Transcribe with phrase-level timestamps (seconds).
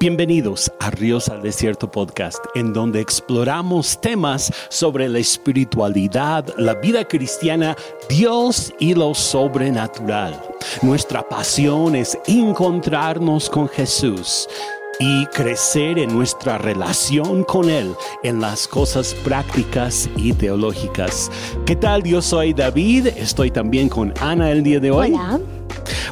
[0.00, 7.08] Bienvenidos a Ríos al Desierto Podcast, en donde exploramos temas sobre la espiritualidad, la vida
[7.08, 7.76] cristiana,
[8.08, 10.40] Dios y lo sobrenatural.
[10.82, 14.48] Nuestra pasión es encontrarnos con Jesús
[15.00, 17.92] y crecer en nuestra relación con Él
[18.22, 21.28] en las cosas prácticas y teológicas.
[21.66, 22.04] ¿Qué tal?
[22.04, 25.12] Yo soy David, estoy también con Ana el día de hoy.
[25.12, 25.40] Hola.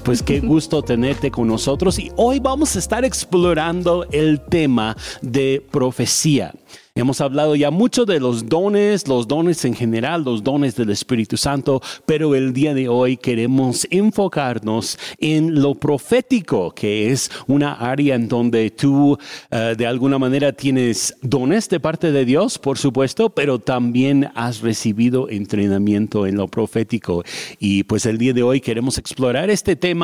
[0.06, 5.66] Pues qué gusto tenerte con nosotros y hoy vamos a estar explorando el tema de
[5.73, 6.55] profecía.
[6.96, 11.37] Hemos hablado ya mucho de los dones, los dones en general, los dones del Espíritu
[11.37, 18.15] Santo, pero el día de hoy queremos enfocarnos en lo profético, que es una área
[18.15, 19.18] en donde tú
[19.51, 24.62] eh, de alguna manera tienes dones de parte de Dios, por supuesto, pero también has
[24.62, 27.24] recibido entrenamiento en lo profético.
[27.59, 29.95] Y pues el día de hoy queremos explorar este tema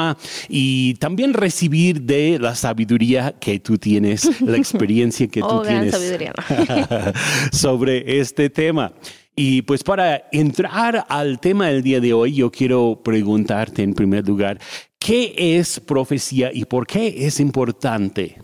[0.49, 5.91] y también recibir de la sabiduría que tú tienes, la experiencia que tú Oh, gran
[5.91, 5.93] tienes.
[5.95, 6.33] sabiduría.
[7.53, 8.93] sobre este tema.
[9.35, 14.27] Y pues para entrar al tema del día de hoy, yo quiero preguntarte en primer
[14.27, 14.59] lugar,
[14.99, 18.37] ¿qué es profecía y por qué es importante?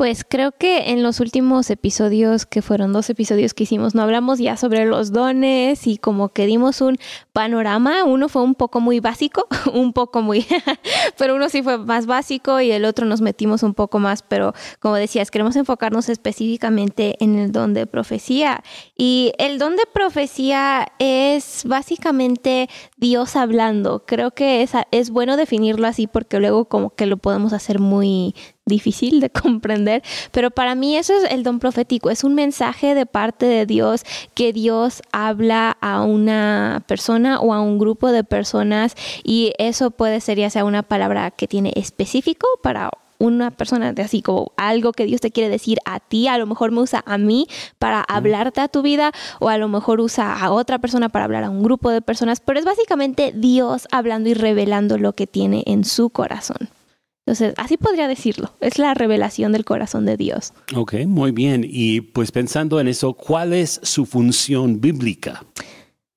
[0.00, 4.38] Pues creo que en los últimos episodios, que fueron dos episodios que hicimos, no hablamos
[4.38, 6.96] ya sobre los dones y como que dimos un
[7.34, 8.04] panorama.
[8.04, 10.46] Uno fue un poco muy básico, un poco muy,
[11.18, 14.22] pero uno sí fue más básico y el otro nos metimos un poco más.
[14.22, 18.62] Pero como decías, queremos enfocarnos específicamente en el don de profecía.
[18.96, 24.06] Y el don de profecía es básicamente Dios hablando.
[24.06, 28.34] Creo que es, es bueno definirlo así porque luego como que lo podemos hacer muy
[28.70, 33.04] difícil de comprender, pero para mí eso es el don profético, es un mensaje de
[33.04, 34.04] parte de Dios
[34.34, 40.20] que Dios habla a una persona o a un grupo de personas y eso puede
[40.20, 44.92] ser ya sea una palabra que tiene específico para una persona de así como algo
[44.92, 47.46] que Dios te quiere decir a ti, a lo mejor me usa a mí
[47.78, 51.44] para hablarte a tu vida o a lo mejor usa a otra persona para hablar
[51.44, 55.62] a un grupo de personas, pero es básicamente Dios hablando y revelando lo que tiene
[55.66, 56.70] en su corazón.
[57.30, 58.52] Entonces, así podría decirlo.
[58.58, 60.52] Es la revelación del corazón de Dios.
[60.74, 61.64] Ok, muy bien.
[61.64, 65.44] Y pues pensando en eso, ¿cuál es su función bíblica?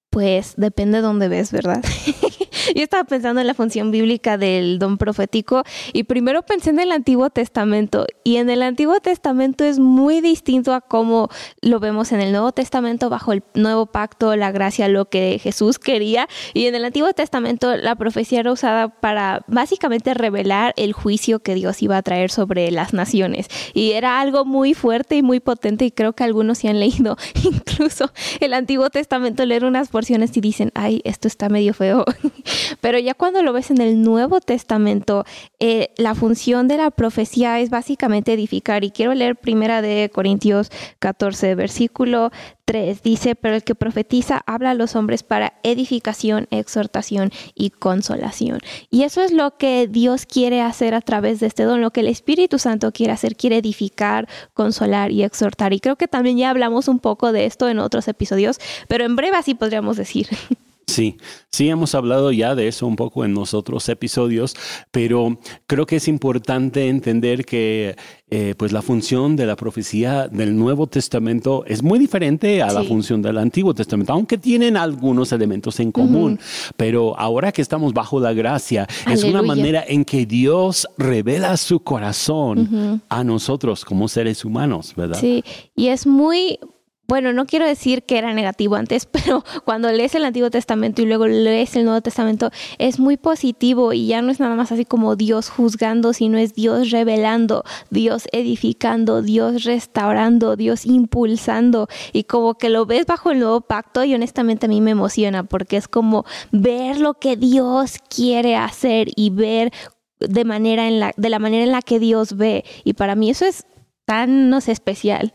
[0.10, 1.84] Pues depende de dónde ves, ¿verdad?
[2.76, 6.92] Yo estaba pensando en la función bíblica del don profético y primero pensé en el
[6.92, 11.30] Antiguo Testamento y en el Antiguo Testamento es muy distinto a cómo
[11.62, 15.80] lo vemos en el Nuevo Testamento bajo el nuevo pacto, la gracia, lo que Jesús
[15.80, 16.28] quería.
[16.54, 21.56] Y en el Antiguo Testamento la profecía era usada para básicamente revelar el juicio que
[21.56, 23.48] Dios iba a traer sobre las naciones.
[23.74, 27.18] Y era algo muy fuerte y muy potente y creo que algunos sí han leído.
[27.44, 32.06] Incluso el Antiguo Testamento leer unas porciones y dicen, ay, esto está medio feo.
[32.82, 35.26] Pero ya cuando lo ves en el Nuevo Testamento,
[35.60, 38.84] eh, la función de la profecía es básicamente edificar.
[38.84, 42.32] Y quiero leer primera de Corintios 14, versículo
[42.66, 43.04] 3.
[43.04, 48.60] Dice, pero el que profetiza habla a los hombres para edificación, exhortación y consolación.
[48.90, 52.02] Y eso es lo que Dios quiere hacer a través de este don, lo que
[52.02, 55.74] el Espíritu Santo quiere hacer, quiere edificar, consolar y exhortar.
[55.74, 59.16] Y creo que también ya hablamos un poco de esto en otros episodios, pero en
[59.16, 60.28] breve así podríamos decir.
[60.94, 61.18] Sí,
[61.50, 64.56] sí hemos hablado ya de eso un poco en los otros episodios,
[64.92, 67.96] pero creo que es importante entender que
[68.30, 72.84] eh, pues la función de la profecía del Nuevo Testamento es muy diferente a la
[72.84, 76.40] función del Antiguo Testamento, aunque tienen algunos elementos en común.
[76.76, 81.80] Pero ahora que estamos bajo la gracia, es una manera en que Dios revela su
[81.82, 85.20] corazón a nosotros como seres humanos, ¿verdad?
[85.20, 85.44] Sí,
[85.76, 86.60] y es muy,
[87.08, 91.06] bueno, no quiero decir que era negativo antes, pero cuando lees el Antiguo Testamento y
[91.06, 94.86] luego lees el Nuevo Testamento, es muy positivo y ya no es nada más así
[94.86, 102.56] como Dios juzgando, sino es Dios revelando, Dios edificando, Dios restaurando, Dios impulsando y como
[102.56, 105.88] que lo ves bajo el nuevo pacto y honestamente a mí me emociona porque es
[105.88, 109.72] como ver lo que Dios quiere hacer y ver
[110.20, 113.30] de manera en la de la manera en la que Dios ve y para mí
[113.30, 113.66] eso es
[114.06, 115.34] tan no sé especial.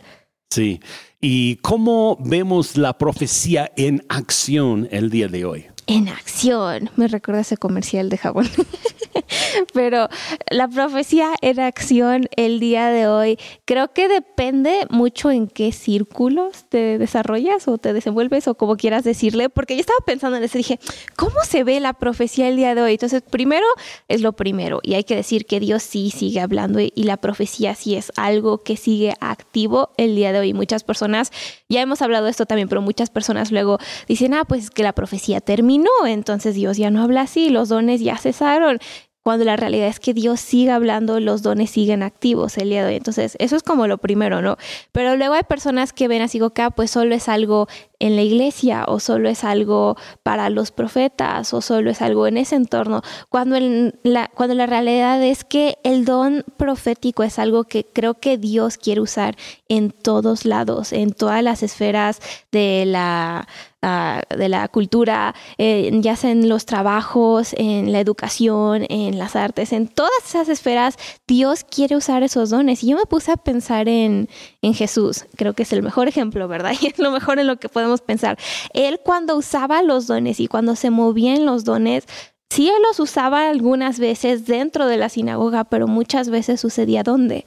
[0.50, 0.80] Sí.
[1.20, 5.66] ¿Y cómo vemos la profecía en acción el día de hoy?
[5.88, 6.90] En acción.
[6.96, 8.46] Me recuerda ese comercial de jabón.
[9.72, 10.08] Pero
[10.50, 16.66] la profecía en acción el día de hoy creo que depende mucho en qué círculos
[16.68, 20.58] te desarrollas o te desenvuelves o como quieras decirle, porque yo estaba pensando en eso,
[20.58, 20.78] dije,
[21.16, 22.92] ¿cómo se ve la profecía el día de hoy?
[22.92, 23.66] Entonces, primero
[24.08, 27.74] es lo primero y hay que decir que Dios sí sigue hablando y, la profecía
[27.74, 30.52] sí es algo que sigue activo el día de hoy.
[30.52, 31.32] Muchas personas,
[31.70, 34.92] ya hemos hablado de esto también, pero muchas personas luego dicen, ah, pues que la
[34.92, 35.40] profecía
[35.78, 38.78] terminó, entonces Dios ya no habla así, los dones ya cesaron
[39.22, 42.88] cuando la realidad es que Dios sigue hablando, los dones siguen activos el día de
[42.88, 42.96] hoy.
[42.96, 44.56] Entonces, eso es como lo primero, ¿no?
[44.90, 47.68] Pero luego hay personas que ven así, que ah, pues solo es algo
[48.00, 52.36] en la iglesia o solo es algo para los profetas o solo es algo en
[52.36, 53.56] ese entorno, cuando,
[54.02, 58.76] la, cuando la realidad es que el don profético es algo que creo que Dios
[58.76, 59.36] quiere usar
[59.68, 62.20] en todos lados, en todas las esferas
[62.52, 63.46] de la
[63.80, 69.36] Ah, de la cultura, eh, ya sea en los trabajos, en la educación, en las
[69.36, 70.96] artes, en todas esas esferas,
[71.28, 72.82] Dios quiere usar esos dones.
[72.82, 74.28] Y yo me puse a pensar en,
[74.62, 76.72] en Jesús, creo que es el mejor ejemplo, ¿verdad?
[76.80, 78.38] Y es lo mejor en lo que podemos pensar.
[78.72, 82.04] Él cuando usaba los dones y cuando se movía en los dones,
[82.50, 87.46] sí él los usaba algunas veces dentro de la sinagoga, pero muchas veces sucedía ¿dónde?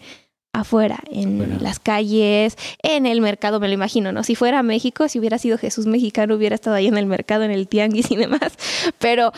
[0.53, 4.23] afuera, en las calles, en el mercado, me lo imagino, ¿no?
[4.23, 7.51] Si fuera México, si hubiera sido Jesús mexicano, hubiera estado ahí en el mercado, en
[7.51, 8.57] el tianguis y demás,
[8.99, 9.31] pero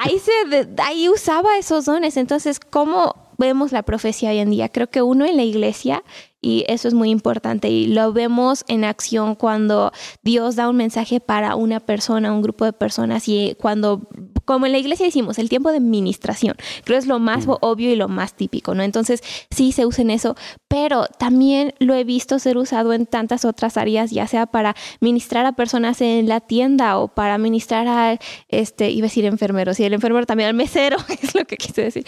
[0.00, 2.16] ahí, se, ahí usaba esos dones.
[2.16, 4.68] Entonces, ¿cómo vemos la profecía hoy en día?
[4.68, 6.02] Creo que uno en la iglesia
[6.46, 9.90] y eso es muy importante y lo vemos en acción cuando
[10.22, 14.08] Dios da un mensaje para una persona, un grupo de personas y cuando,
[14.44, 16.54] como en la iglesia decimos, el tiempo de ministración,
[16.84, 18.84] creo es lo más obvio y lo más típico, ¿no?
[18.84, 20.36] Entonces sí se usa en eso,
[20.68, 25.46] pero también lo he visto ser usado en tantas otras áreas, ya sea para ministrar
[25.46, 29.84] a personas en la tienda o para ministrar a, este, iba a decir enfermeros, y
[29.84, 32.06] el enfermero también al mesero, es lo que quise decir,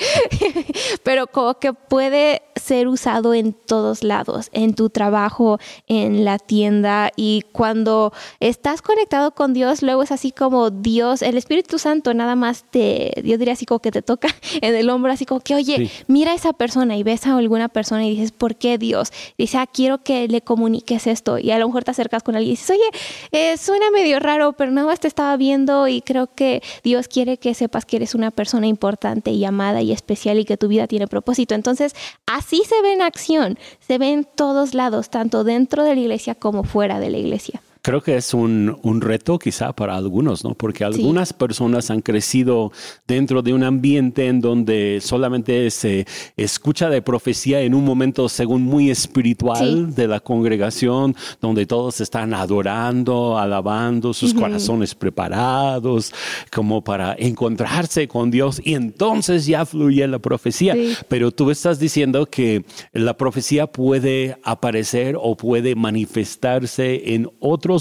[1.03, 7.11] pero como que puede ser usado en todos lados en tu trabajo, en la tienda
[7.17, 12.37] y cuando estás conectado con Dios, luego es así como Dios, el Espíritu Santo nada
[12.37, 14.29] más te, Dios diría así como que te toca
[14.61, 17.69] en el hombro, así como que, oye, mira a esa persona y ves a alguna
[17.69, 19.13] persona y dices, ¿por qué Dios?
[19.39, 22.53] Dice, ah, quiero que le comuniques esto y a lo mejor te acercas con alguien
[22.53, 23.01] y dices, oye,
[23.33, 27.39] eh, suena medio raro, pero nada más te estaba viendo y creo que Dios quiere
[27.39, 30.87] que sepas que eres una persona importante y amada y especial y que tu vida
[30.87, 31.55] tiene propósito.
[31.55, 31.95] Entonces,
[32.27, 36.35] así se ve en acción, se ve en todos lados, tanto dentro de la iglesia
[36.35, 37.61] como fuera de la iglesia.
[37.89, 40.53] Creo que es un, un, reto quizá para algunos, ¿no?
[40.53, 42.71] Porque algunas personas han crecido
[43.07, 46.07] dentro de un ambiente en donde solamente se
[46.37, 52.35] escucha de profecía en un momento según muy espiritual de la congregación, donde todos están
[52.35, 56.13] adorando, alabando, sus corazones preparados
[56.53, 60.77] como para encontrarse con Dios y entonces ya fluye la profecía.
[61.09, 67.31] Pero tú estás diciendo que la profecía puede aparecer o puede manifestarse en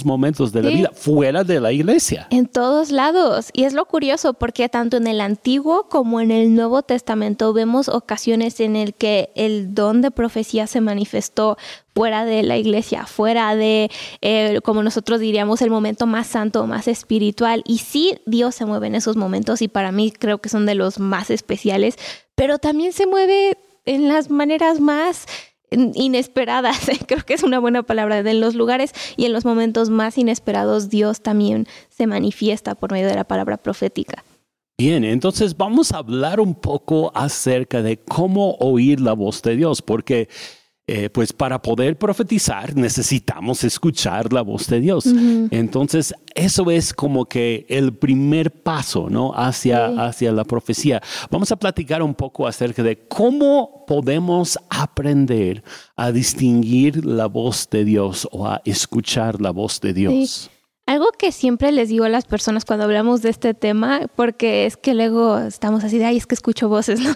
[0.06, 2.28] momentos de la vida fuera de la iglesia.
[2.30, 3.50] En todos lados.
[3.54, 7.90] Y es lo curioso porque tanto en el Antiguo como en el Nuevo Testamento vemos
[7.90, 11.58] ocasiones en el que el don de profecía se manifestó
[11.94, 13.90] fuera de la iglesia, fuera de,
[14.22, 17.64] eh, como nosotros diríamos, el momento más santo, más espiritual.
[17.66, 20.76] Y sí, Dios se mueve en esos momentos y para mí creo que son de
[20.76, 21.98] los más especiales,
[22.36, 25.26] pero también se mueve en las maneras más
[25.72, 30.18] inesperadas, creo que es una buena palabra, en los lugares y en los momentos más
[30.18, 34.24] inesperados Dios también se manifiesta por medio de la palabra profética.
[34.80, 39.82] Bien, entonces vamos a hablar un poco acerca de cómo oír la voz de Dios,
[39.82, 40.30] porque
[40.90, 45.06] eh, pues para poder profetizar necesitamos escuchar la voz de Dios.
[45.52, 49.34] Entonces, eso es como que el primer paso, ¿no?
[49.36, 51.02] Hacia, hacia la profecía.
[51.30, 55.62] Vamos a platicar un poco acerca de cómo podemos aprender
[55.98, 60.50] a distinguir la voz de Dios o a escuchar la voz de Dios.
[60.88, 64.78] Algo que siempre les digo a las personas cuando hablamos de este tema, porque es
[64.78, 67.14] que luego estamos así de, ay, es que escucho voces, ¿no?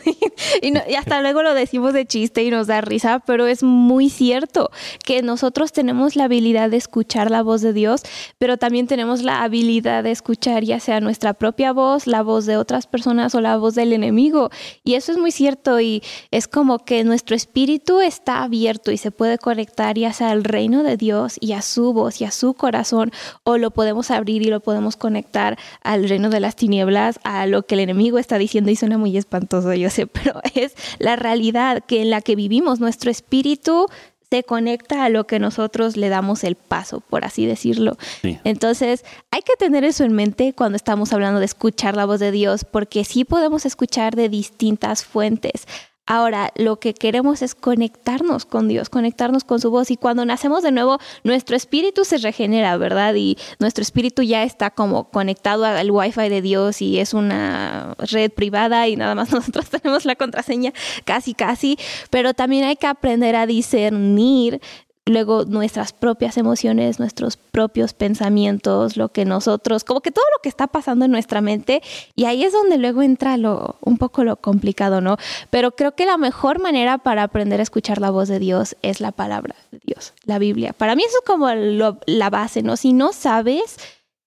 [0.61, 4.71] y, hasta luego lo decimos de chiste y nos da risa, pero es muy cierto
[5.05, 8.03] que nosotros tenemos la habilidad de escuchar la voz de Dios,
[8.37, 12.57] pero también tenemos la habilidad de escuchar ya sea nuestra propia voz, la voz de
[12.57, 14.49] otras personas o la voz del enemigo.
[14.83, 19.11] Y eso es muy cierto y es como que nuestro espíritu está abierto y se
[19.11, 22.53] puede conectar ya sea al reino de Dios y a su voz y a su
[22.53, 23.13] corazón
[23.45, 27.63] o lo podemos abrir y lo podemos conectar al reino de las tinieblas, a lo
[27.63, 31.83] que el enemigo está diciendo y suena muy espantoso, yo sé, pero es la realidad
[31.85, 33.87] que en la que vivimos, nuestro espíritu
[34.31, 37.97] se conecta a lo que nosotros le damos el paso, por así decirlo.
[38.45, 42.31] Entonces, hay que tener eso en mente cuando estamos hablando de escuchar la voz de
[42.31, 45.67] Dios, porque sí podemos escuchar de distintas fuentes.
[46.07, 49.91] Ahora, lo que queremos es conectarnos con Dios, conectarnos con su voz.
[49.91, 53.13] Y cuando nacemos de nuevo, nuestro espíritu se regenera, ¿verdad?
[53.15, 58.31] Y nuestro espíritu ya está como conectado al wifi de Dios y es una red
[58.31, 60.73] privada y nada más nosotros tenemos la contraseña
[61.05, 61.77] casi, casi.
[62.09, 64.59] Pero también hay que aprender a discernir
[65.05, 70.49] luego nuestras propias emociones, nuestros propios pensamientos, lo que nosotros, como que todo lo que
[70.49, 71.81] está pasando en nuestra mente
[72.15, 75.17] y ahí es donde luego entra lo un poco lo complicado, ¿no?
[75.49, 79.01] Pero creo que la mejor manera para aprender a escuchar la voz de Dios es
[79.01, 80.73] la palabra de Dios, la Biblia.
[80.73, 82.77] Para mí eso es como la base, ¿no?
[82.77, 83.77] Si no sabes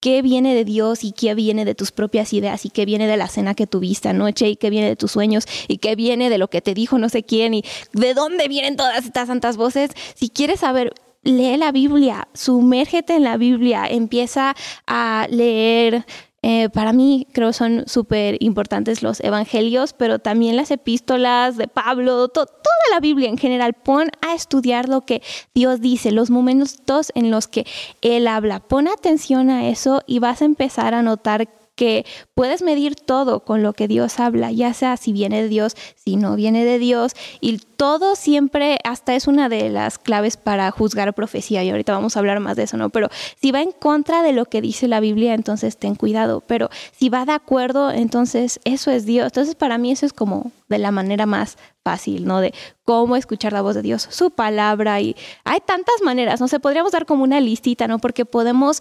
[0.05, 3.17] qué viene de Dios y qué viene de tus propias ideas y qué viene de
[3.17, 6.37] la cena que tuviste anoche y qué viene de tus sueños y qué viene de
[6.37, 9.93] lo que te dijo no sé quién y de dónde vienen todas estas santas voces.
[10.15, 10.93] Si quieres saber
[11.23, 14.55] lee la Biblia, sumérgete en la Biblia, empieza
[14.87, 16.05] a leer
[16.47, 22.29] eh, para mí creo son súper importantes los evangelios, pero también las epístolas de Pablo,
[22.29, 22.47] toda
[22.93, 23.73] la Biblia en general.
[23.73, 25.23] Pon a estudiar lo que
[25.55, 27.67] Dios dice, los momentos en los que
[28.03, 28.61] Él habla.
[28.61, 33.63] Pon atención a eso y vas a empezar a notar que puedes medir todo con
[33.63, 37.13] lo que Dios habla, ya sea si viene de Dios, si no viene de Dios,
[37.41, 42.17] y todo siempre, hasta es una de las claves para juzgar profecía, y ahorita vamos
[42.17, 42.91] a hablar más de eso, ¿no?
[42.91, 43.09] Pero
[43.41, 47.09] si va en contra de lo que dice la Biblia, entonces ten cuidado, pero si
[47.09, 49.27] va de acuerdo, entonces eso es Dios.
[49.27, 52.41] Entonces para mí eso es como de la manera más fácil, ¿no?
[52.41, 52.55] De
[52.85, 56.93] cómo escuchar la voz de Dios, su palabra, y hay tantas maneras, no sé, podríamos
[56.93, 57.99] dar como una listita, ¿no?
[57.99, 58.81] Porque podemos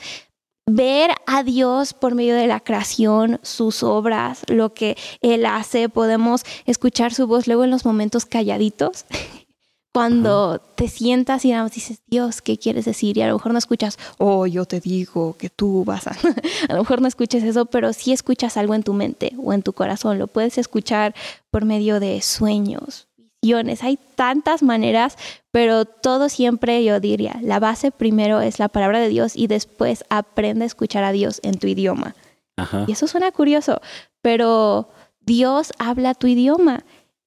[0.66, 6.44] ver a Dios por medio de la creación, sus obras, lo que Él hace, podemos
[6.66, 9.06] escuchar su voz luego en los momentos calladitos.
[9.94, 13.16] Cuando te sientas y dices, Dios, ¿qué quieres decir?
[13.16, 16.18] Y a lo mejor no escuchas, oh, yo te digo que tú vas a...
[16.70, 19.62] a lo mejor no escuches eso, pero sí escuchas algo en tu mente o en
[19.62, 20.18] tu corazón.
[20.18, 21.14] Lo puedes escuchar
[21.52, 23.08] por medio de sueños,
[23.82, 25.18] hay tantas maneras,
[25.52, 30.06] pero todo siempre yo diría, la base primero es la palabra de Dios y después
[30.10, 32.16] aprende a escuchar a Dios en tu idioma.
[32.88, 33.82] Y eso suena curioso,
[34.22, 36.86] pero Dios habla tu idioma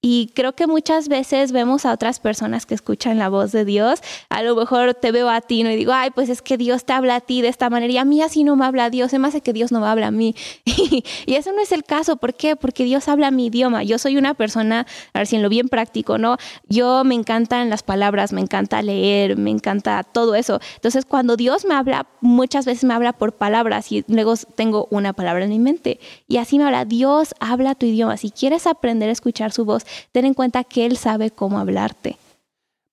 [0.09, 4.03] y creo que muchas veces vemos a otras personas que escuchan la voz de Dios.
[4.29, 6.93] A lo mejor te veo a ti y digo, ay, pues es que Dios te
[6.93, 9.11] habla a ti de esta manera y a mí así no me habla Dios.
[9.11, 10.37] Se me hace que Dios no me habla a mí.
[10.65, 12.19] y eso no es el caso.
[12.19, 12.55] ¿Por qué?
[12.55, 13.83] Porque Dios habla mi idioma.
[13.83, 16.37] Yo soy una persona, a ver si en lo bien práctico, ¿no?
[16.69, 20.61] Yo me encantan las palabras, me encanta leer, me encanta todo eso.
[20.77, 25.15] Entonces, cuando Dios me habla, muchas veces me habla por palabras y luego tengo una
[25.15, 25.99] palabra en mi mente.
[26.29, 26.85] Y así me habla.
[26.85, 28.17] Dios habla tu idioma.
[28.19, 32.17] Si quieres aprender a escuchar su voz, ten en cuenta que Él sabe cómo hablarte.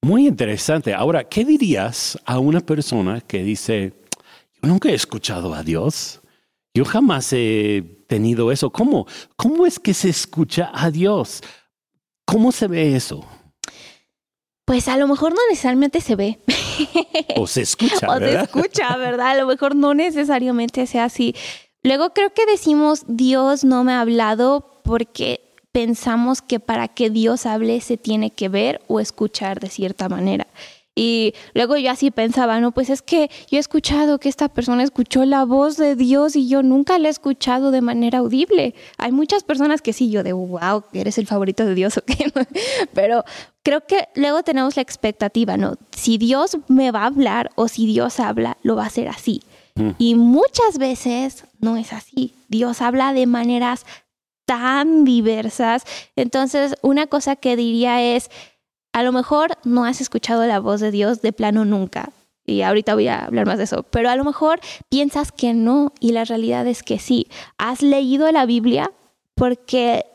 [0.01, 0.93] Muy interesante.
[0.93, 3.93] Ahora, ¿qué dirías a una persona que dice,
[4.61, 6.19] yo nunca he escuchado a Dios?
[6.73, 8.69] Yo jamás he tenido eso.
[8.69, 9.07] ¿Cómo?
[9.35, 11.41] ¿Cómo es que se escucha a Dios?
[12.25, 13.25] ¿Cómo se ve eso?
[14.65, 16.39] Pues a lo mejor no necesariamente se ve.
[17.35, 18.49] O se escucha, ¿verdad?
[18.53, 19.31] O se escucha, ¿verdad?
[19.31, 21.35] A lo mejor no necesariamente sea así.
[21.83, 27.45] Luego creo que decimos, Dios no me ha hablado porque pensamos que para que Dios
[27.45, 30.47] hable se tiene que ver o escuchar de cierta manera.
[30.95, 34.83] Y luego yo así pensaba, no, pues es que yo he escuchado que esta persona
[34.83, 38.75] escuchó la voz de Dios y yo nunca la he escuchado de manera audible.
[38.99, 42.31] Hay muchas personas que sí, yo de, wow, eres el favorito de Dios o qué,
[42.93, 43.23] pero
[43.63, 45.77] creo que luego tenemos la expectativa, ¿no?
[45.95, 49.41] Si Dios me va a hablar o si Dios habla, lo va a hacer así.
[49.73, 49.89] Mm.
[49.97, 52.35] Y muchas veces no es así.
[52.49, 53.87] Dios habla de maneras
[54.45, 55.83] tan diversas.
[56.15, 58.29] Entonces, una cosa que diría es,
[58.93, 62.11] a lo mejor no has escuchado la voz de Dios de plano nunca.
[62.45, 63.83] Y ahorita voy a hablar más de eso.
[63.83, 64.59] Pero a lo mejor
[64.89, 67.27] piensas que no y la realidad es que sí.
[67.57, 68.91] Has leído la Biblia
[69.35, 70.05] porque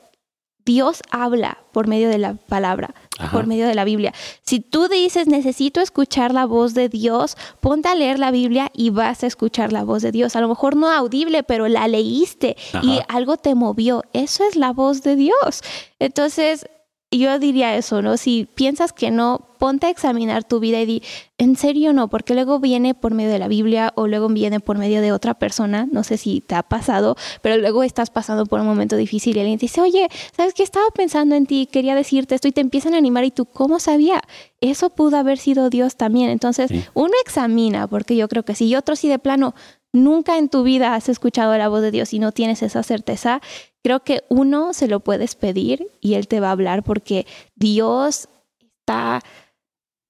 [0.64, 2.94] Dios habla por medio de la palabra,
[3.32, 4.12] por medio de la Biblia.
[4.42, 8.90] Si tú dices, necesito escuchar la voz de Dios, ponte a leer la Biblia y
[8.90, 10.36] vas a escuchar la voz de Dios.
[10.36, 14.02] A lo mejor no audible, pero la leíste y algo te movió.
[14.12, 15.62] Eso es la voz de Dios.
[15.98, 16.66] Entonces,
[17.10, 18.16] yo diría eso, ¿no?
[18.18, 21.02] Si piensas que no, ponte a examinar tu vida y di,
[21.38, 22.08] ¿en serio no?
[22.08, 25.34] Porque luego viene por medio de la Biblia o luego viene por medio de otra
[25.34, 29.36] persona, no sé si te ha pasado, pero luego estás pasando por un momento difícil
[29.36, 30.62] y alguien te dice, oye, ¿sabes qué?
[30.62, 33.80] Estaba pensando en ti, quería decirte esto y te empiezan a animar y tú, ¿cómo
[33.80, 34.20] sabía?
[34.60, 36.30] Eso pudo haber sido Dios también.
[36.30, 39.54] Entonces, uno examina, porque yo creo que sí, y otro sí de plano,
[39.92, 43.40] nunca en tu vida has escuchado la voz de Dios y no tienes esa certeza,
[43.82, 48.28] creo que uno se lo puedes pedir y Él te va a hablar porque Dios
[48.60, 49.20] está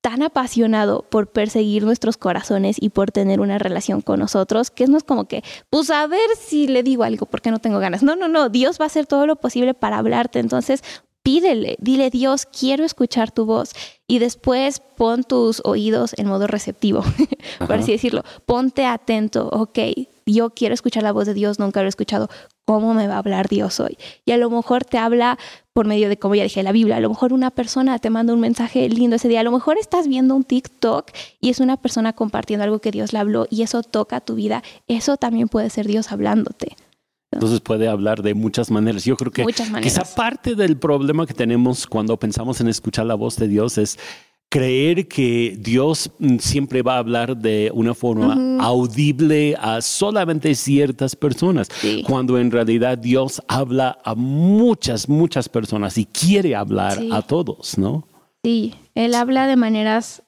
[0.00, 4.96] tan apasionado por perseguir nuestros corazones y por tener una relación con nosotros, que no
[4.96, 8.02] es como que, pues a ver si le digo algo porque no tengo ganas.
[8.02, 10.38] No, no, no, Dios va a hacer todo lo posible para hablarte.
[10.38, 10.82] Entonces,
[11.28, 13.72] pídele, dile Dios, quiero escuchar tu voz.
[14.06, 17.04] Y después pon tus oídos en modo receptivo,
[17.58, 18.22] por así decirlo.
[18.46, 19.78] Ponte atento, ok,
[20.24, 22.30] yo quiero escuchar la voz de Dios, nunca lo he escuchado,
[22.64, 23.98] ¿cómo me va a hablar Dios hoy?
[24.24, 25.38] Y a lo mejor te habla
[25.74, 26.96] por medio de, como ya dije, la Biblia.
[26.96, 29.40] A lo mejor una persona te manda un mensaje lindo ese día.
[29.40, 31.10] A lo mejor estás viendo un TikTok
[31.42, 34.62] y es una persona compartiendo algo que Dios le habló y eso toca tu vida.
[34.86, 36.74] Eso también puede ser Dios hablándote.
[37.30, 39.04] Entonces puede hablar de muchas maneras.
[39.04, 39.44] Yo creo que
[39.82, 43.98] esa parte del problema que tenemos cuando pensamos en escuchar la voz de Dios es
[44.48, 51.14] creer que Dios mm, siempre va a hablar de una forma audible a solamente ciertas
[51.14, 51.68] personas,
[52.06, 58.08] cuando en realidad Dios habla a muchas, muchas personas y quiere hablar a todos, ¿no?
[58.42, 60.22] Sí, Él habla de maneras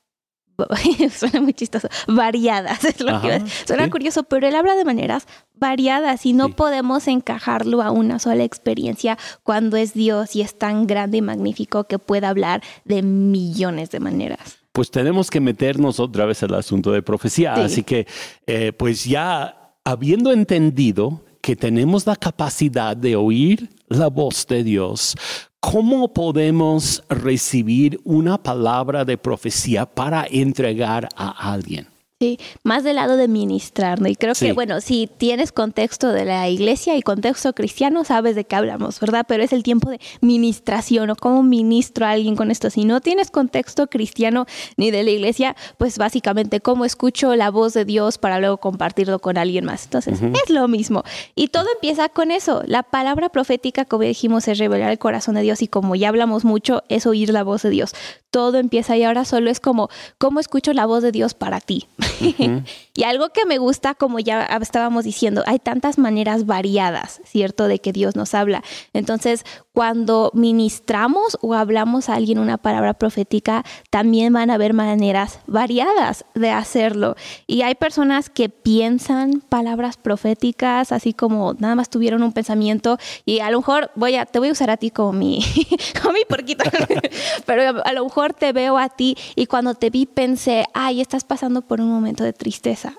[1.17, 5.27] suena muy chistoso, variadas, es lo que suena curioso, pero él habla de maneras
[5.61, 10.87] variadas y no podemos encajarlo a una sola experiencia cuando es Dios y es tan
[10.87, 14.59] grande y magnífico que puede hablar de millones de maneras.
[14.73, 18.07] Pues tenemos que meternos otra vez al asunto de profecía, así que
[18.47, 25.17] eh, pues ya habiendo entendido que tenemos la capacidad de oír la voz de Dios,
[25.61, 31.87] ¿Cómo podemos recibir una palabra de profecía para entregar a alguien?
[32.23, 34.07] Sí, más del lado de ministrar, ¿no?
[34.07, 38.45] Y creo que, bueno, si tienes contexto de la iglesia y contexto cristiano, sabes de
[38.45, 39.25] qué hablamos, ¿verdad?
[39.27, 42.69] Pero es el tiempo de ministración o cómo ministro a alguien con esto.
[42.69, 44.45] Si no tienes contexto cristiano
[44.77, 49.19] ni de la iglesia, pues básicamente cómo escucho la voz de Dios para luego compartirlo
[49.21, 49.85] con alguien más.
[49.85, 51.05] Entonces, es lo mismo.
[51.35, 52.63] Y todo empieza con eso.
[52.67, 56.45] La palabra profética, como dijimos, es revelar el corazón de Dios y como ya hablamos
[56.45, 57.95] mucho, es oír la voz de Dios.
[58.31, 61.89] Todo empieza y ahora solo es como, ¿cómo escucho la voz de Dios para ti?
[62.19, 62.67] Mm-hmm.
[62.95, 67.79] y algo que me gusta, como ya estábamos diciendo, hay tantas maneras variadas, ¿cierto?, de
[67.79, 68.63] que Dios nos habla.
[68.93, 75.41] Entonces, cuando ministramos o hablamos a alguien una palabra profética, también van a haber maneras
[75.47, 77.17] variadas de hacerlo.
[77.47, 83.41] Y hay personas que piensan palabras proféticas, así como nada más tuvieron un pensamiento y
[83.41, 85.45] a lo mejor voy a, te voy a usar a ti como mi,
[86.03, 86.65] como mi porquito,
[87.47, 91.25] pero a lo mejor te veo a ti y cuando te vi pensé, ay, estás
[91.25, 92.90] pasando por un momento de tristeza.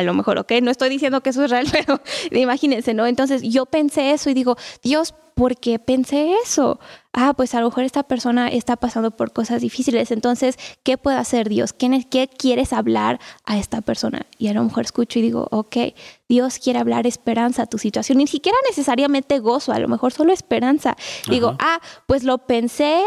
[0.00, 2.00] A lo mejor, ok, no estoy diciendo que eso es real, pero
[2.32, 3.06] imagínense, ¿no?
[3.06, 6.80] Entonces yo pensé eso y digo, Dios, ¿por qué pensé eso?
[7.12, 11.16] Ah, pues a lo mejor esta persona está pasando por cosas difíciles, entonces, ¿qué puede
[11.16, 11.72] hacer Dios?
[11.72, 14.26] ¿Qué, ¿Qué quieres hablar a esta persona?
[14.38, 15.76] Y a lo mejor escucho y digo, ok,
[16.28, 20.32] Dios quiere hablar esperanza a tu situación, ni siquiera necesariamente gozo, a lo mejor solo
[20.32, 20.96] esperanza.
[21.28, 23.02] Digo, ah, pues lo pensé,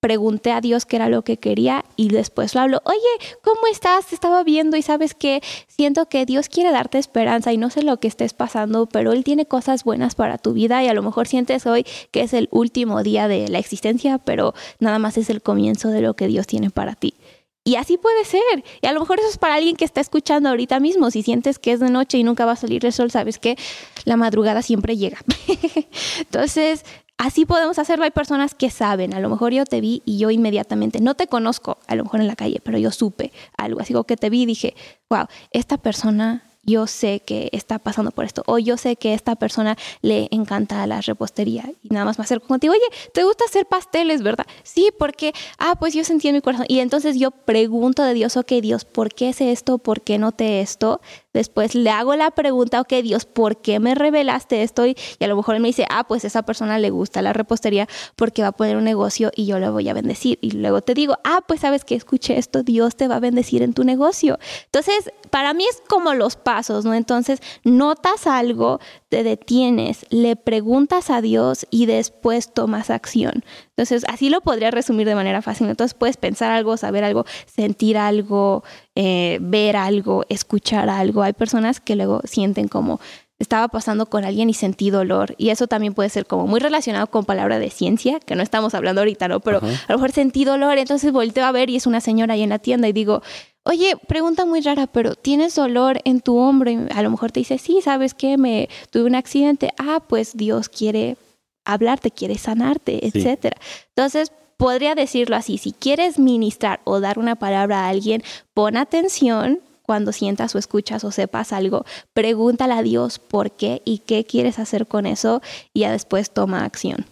[0.00, 2.98] pregunté a Dios qué era lo que quería y después lo hablo, oye,
[3.42, 4.06] ¿cómo estás?
[4.06, 7.82] Te estaba viendo y sabes que siento que Dios quiere darte esperanza y no sé
[7.82, 11.02] lo que estés pasando, pero Él tiene cosas buenas para tu vida y a lo
[11.02, 15.30] mejor sientes hoy que es el último día de la existencia, pero nada más es
[15.30, 17.14] el comienzo de lo que Dios tiene para ti.
[17.62, 18.64] Y así puede ser.
[18.80, 21.10] Y a lo mejor eso es para alguien que está escuchando ahorita mismo.
[21.10, 23.56] Si sientes que es de noche y nunca va a salir el sol, sabes que
[24.04, 25.18] la madrugada siempre llega.
[26.18, 26.84] Entonces,
[27.20, 28.06] Así podemos hacerlo.
[28.06, 29.12] Hay personas que saben.
[29.12, 32.20] A lo mejor yo te vi y yo inmediatamente, no te conozco, a lo mejor
[32.22, 33.80] en la calle, pero yo supe algo.
[33.80, 34.74] Así que te vi y dije,
[35.10, 39.36] wow, esta persona yo sé que está pasando por esto, o yo sé que esta
[39.36, 43.66] persona le encanta la repostería y nada más me acerco contigo, oye, ¿te gusta hacer
[43.66, 44.46] pasteles, verdad?
[44.62, 46.66] Sí, porque, ah, pues yo sentí en mi corazón.
[46.68, 49.78] Y entonces yo pregunto de Dios, ok, Dios, ¿por qué es esto?
[49.78, 51.00] ¿Por qué no te esto?
[51.32, 54.86] Después le hago la pregunta, ok, Dios, ¿por qué me revelaste esto?
[54.86, 57.88] Y, a lo mejor él me dice, ah, pues esa persona le gusta la repostería
[58.16, 60.38] porque va a poner un negocio y yo le voy a bendecir.
[60.40, 63.62] Y luego te digo, ah, pues sabes que escuché esto, Dios te va a bendecir
[63.62, 64.38] en tu negocio.
[64.66, 66.94] Entonces, para mí es como los pasos, ¿no?
[66.94, 73.44] Entonces, notas algo, te detienes, le preguntas a Dios y después tomas acción.
[73.80, 75.68] Entonces, así lo podría resumir de manera fácil.
[75.68, 78.62] Entonces, puedes pensar algo, saber algo, sentir algo,
[78.94, 81.22] eh, ver algo, escuchar algo.
[81.22, 83.00] Hay personas que luego sienten como
[83.38, 85.34] estaba pasando con alguien y sentí dolor.
[85.38, 88.74] Y eso también puede ser como muy relacionado con palabra de ciencia, que no estamos
[88.74, 89.40] hablando ahorita, ¿no?
[89.40, 92.42] Pero a lo mejor sentí dolor, entonces volteo a ver y es una señora ahí
[92.42, 93.22] en la tienda y digo,
[93.62, 96.70] oye, pregunta muy rara, pero ¿tienes dolor en tu hombro?
[96.70, 98.36] Y a lo mejor te dice, sí, ¿sabes qué?
[98.36, 99.70] Me tuve un accidente.
[99.78, 101.16] Ah, pues Dios quiere
[101.64, 103.56] hablarte, quiere sanarte, etcétera.
[103.88, 108.22] Entonces, podría decirlo así, si quieres ministrar o dar una palabra a alguien,
[108.54, 113.98] pon atención cuando sientas o escuchas o sepas algo, pregúntale a Dios por qué y
[113.98, 115.42] qué quieres hacer con eso
[115.74, 117.06] y ya después toma acción.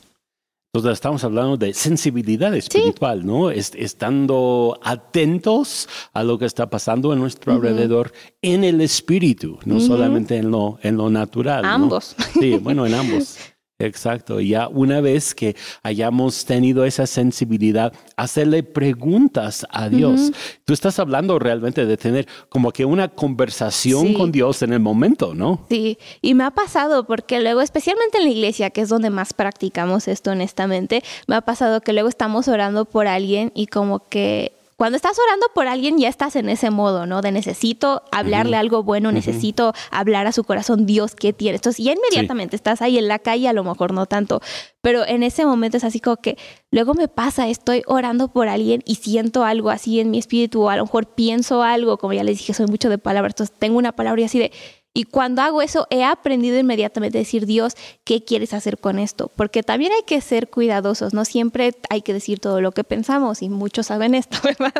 [0.72, 3.50] Entonces estamos hablando de sensibilidad espiritual, ¿no?
[3.50, 10.36] estando atentos a lo que está pasando en nuestro alrededor en el espíritu, no solamente
[10.36, 11.64] en lo, en lo natural.
[11.64, 12.14] Ambos.
[12.38, 13.38] Sí, bueno, en ambos.
[13.80, 20.32] Exacto, ya una vez que hayamos tenido esa sensibilidad, hacerle preguntas a Dios.
[20.64, 25.32] Tú estás hablando realmente de tener como que una conversación con Dios en el momento,
[25.32, 25.64] ¿no?
[25.68, 29.32] Sí, y me ha pasado porque luego, especialmente en la iglesia, que es donde más
[29.32, 34.57] practicamos esto honestamente, me ha pasado que luego estamos orando por alguien y como que
[34.78, 37.20] cuando estás orando por alguien ya estás en ese modo, ¿no?
[37.20, 41.56] De necesito hablarle algo bueno, necesito hablar a su corazón, Dios, ¿qué tiene?
[41.56, 44.40] Entonces ya inmediatamente estás ahí en la calle, a lo mejor no tanto,
[44.80, 46.38] pero en ese momento es así como que
[46.70, 50.70] luego me pasa, estoy orando por alguien y siento algo así en mi espíritu, o
[50.70, 53.78] a lo mejor pienso algo, como ya les dije, soy mucho de palabras, entonces tengo
[53.78, 54.52] una palabra y así de
[54.98, 59.30] y cuando hago eso, he aprendido inmediatamente a decir, Dios, ¿qué quieres hacer con esto?
[59.36, 63.40] Porque también hay que ser cuidadosos, no siempre hay que decir todo lo que pensamos,
[63.42, 64.72] y muchos saben esto, ¿verdad?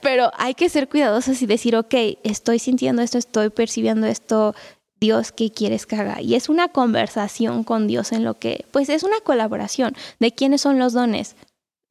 [0.00, 4.54] Pero hay que ser cuidadosos y decir, ok, estoy sintiendo esto, estoy percibiendo esto,
[5.00, 6.20] Dios, ¿qué quieres que haga?
[6.20, 10.60] Y es una conversación con Dios en lo que, pues es una colaboración de quiénes
[10.60, 11.34] son los dones,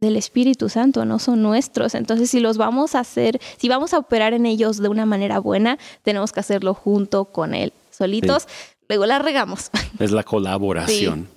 [0.02, 1.96] del Espíritu Santo, no son nuestros.
[1.96, 5.40] Entonces, si los vamos a hacer, si vamos a operar en ellos de una manera
[5.40, 7.74] buena, tenemos que hacerlo junto con Él.
[7.92, 8.48] Solitos,
[8.90, 9.72] luego la regamos.
[10.00, 11.30] Es la colaboración.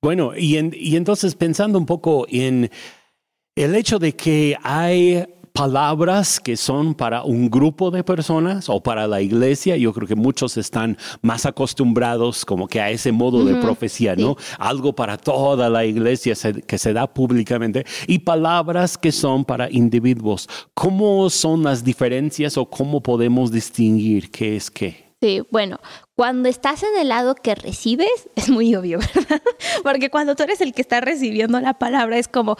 [0.00, 2.70] Bueno, y, y entonces pensando un poco en
[3.54, 5.26] el hecho de que hay
[5.60, 9.76] palabras que son para un grupo de personas o para la iglesia.
[9.76, 14.36] Yo creo que muchos están más acostumbrados como que a ese modo de profecía, ¿no?
[14.58, 16.34] Algo para toda la iglesia
[16.66, 20.48] que se da públicamente y palabras que son para individuos.
[20.72, 25.10] ¿Cómo son las diferencias o cómo podemos distinguir qué es qué?
[25.20, 25.78] Sí, bueno,
[26.16, 29.42] cuando estás en el lado que recibes, es muy obvio, ¿verdad?
[29.82, 32.56] Porque cuando tú eres el que está recibiendo la palabra, es como,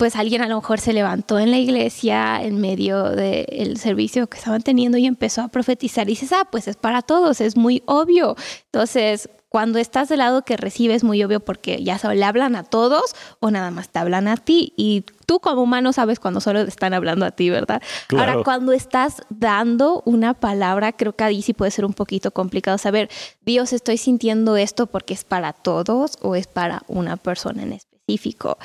[0.00, 4.38] pues alguien a lo mejor se levantó en la iglesia en medio del servicio que
[4.38, 7.82] estaban teniendo y empezó a profetizar y dices, ah, pues es para todos, es muy
[7.84, 8.34] obvio.
[8.64, 12.56] Entonces, cuando estás del lado que recibes, es muy obvio porque ya se le hablan
[12.56, 14.72] a todos o nada más te hablan a ti.
[14.74, 17.82] Y tú como humano sabes cuando solo te están hablando a ti, ¿verdad?
[18.16, 22.78] Ahora, cuando estás dando una palabra, creo que ahí sí puede ser un poquito complicado
[22.78, 23.10] saber,
[23.42, 28.56] Dios, estoy sintiendo esto porque es para todos o es para una persona en específico.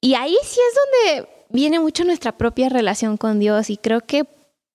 [0.00, 4.26] Y ahí sí es donde viene mucho nuestra propia relación con Dios y creo que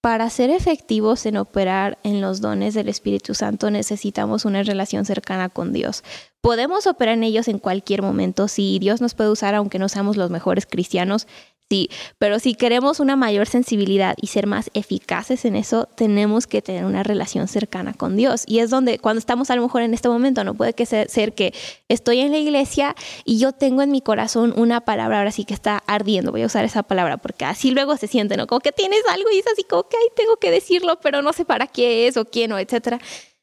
[0.02, 5.50] para ser efectivos en operar en los dones del Espíritu Santo necesitamos una relación cercana
[5.50, 6.04] con Dios.
[6.42, 10.16] Podemos operar en ellos en cualquier momento, si Dios nos puede usar aunque no seamos
[10.16, 11.26] los mejores cristianos,
[11.68, 16.62] Sí, pero si queremos una mayor sensibilidad y ser más eficaces en eso, tenemos que
[16.62, 18.44] tener una relación cercana con Dios.
[18.46, 21.34] Y es donde, cuando estamos a lo mejor en este momento, no puede que ser,
[21.34, 21.56] que
[21.90, 25.56] estoy en la iglesia y yo tengo en mi corazón una palabra, ahora sí que
[25.56, 28.46] está ardiendo, voy a usar esa palabra, porque así luego se siente, ¿no?
[28.46, 31.34] Como que tienes algo y es así como que, ay, tengo que decirlo, pero no
[31.34, 33.00] sé para qué es o quién o etcétera.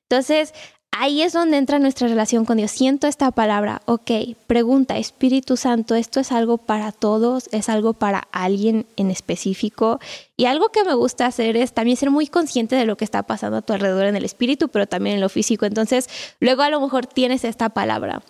[0.09, 0.55] Entonces,
[0.95, 2.71] Ahí es donde entra nuestra relación con Dios.
[2.71, 4.11] Siento esta palabra, ok,
[4.47, 7.49] pregunta, Espíritu Santo, ¿esto es algo para todos?
[7.51, 10.01] ¿Es algo para alguien en específico?
[10.37, 13.23] Y algo que me gusta hacer es también ser muy consciente de lo que está
[13.23, 15.65] pasando a tu alrededor en el espíritu, pero también en lo físico.
[15.65, 18.23] Entonces, luego a lo mejor tienes esta palabra.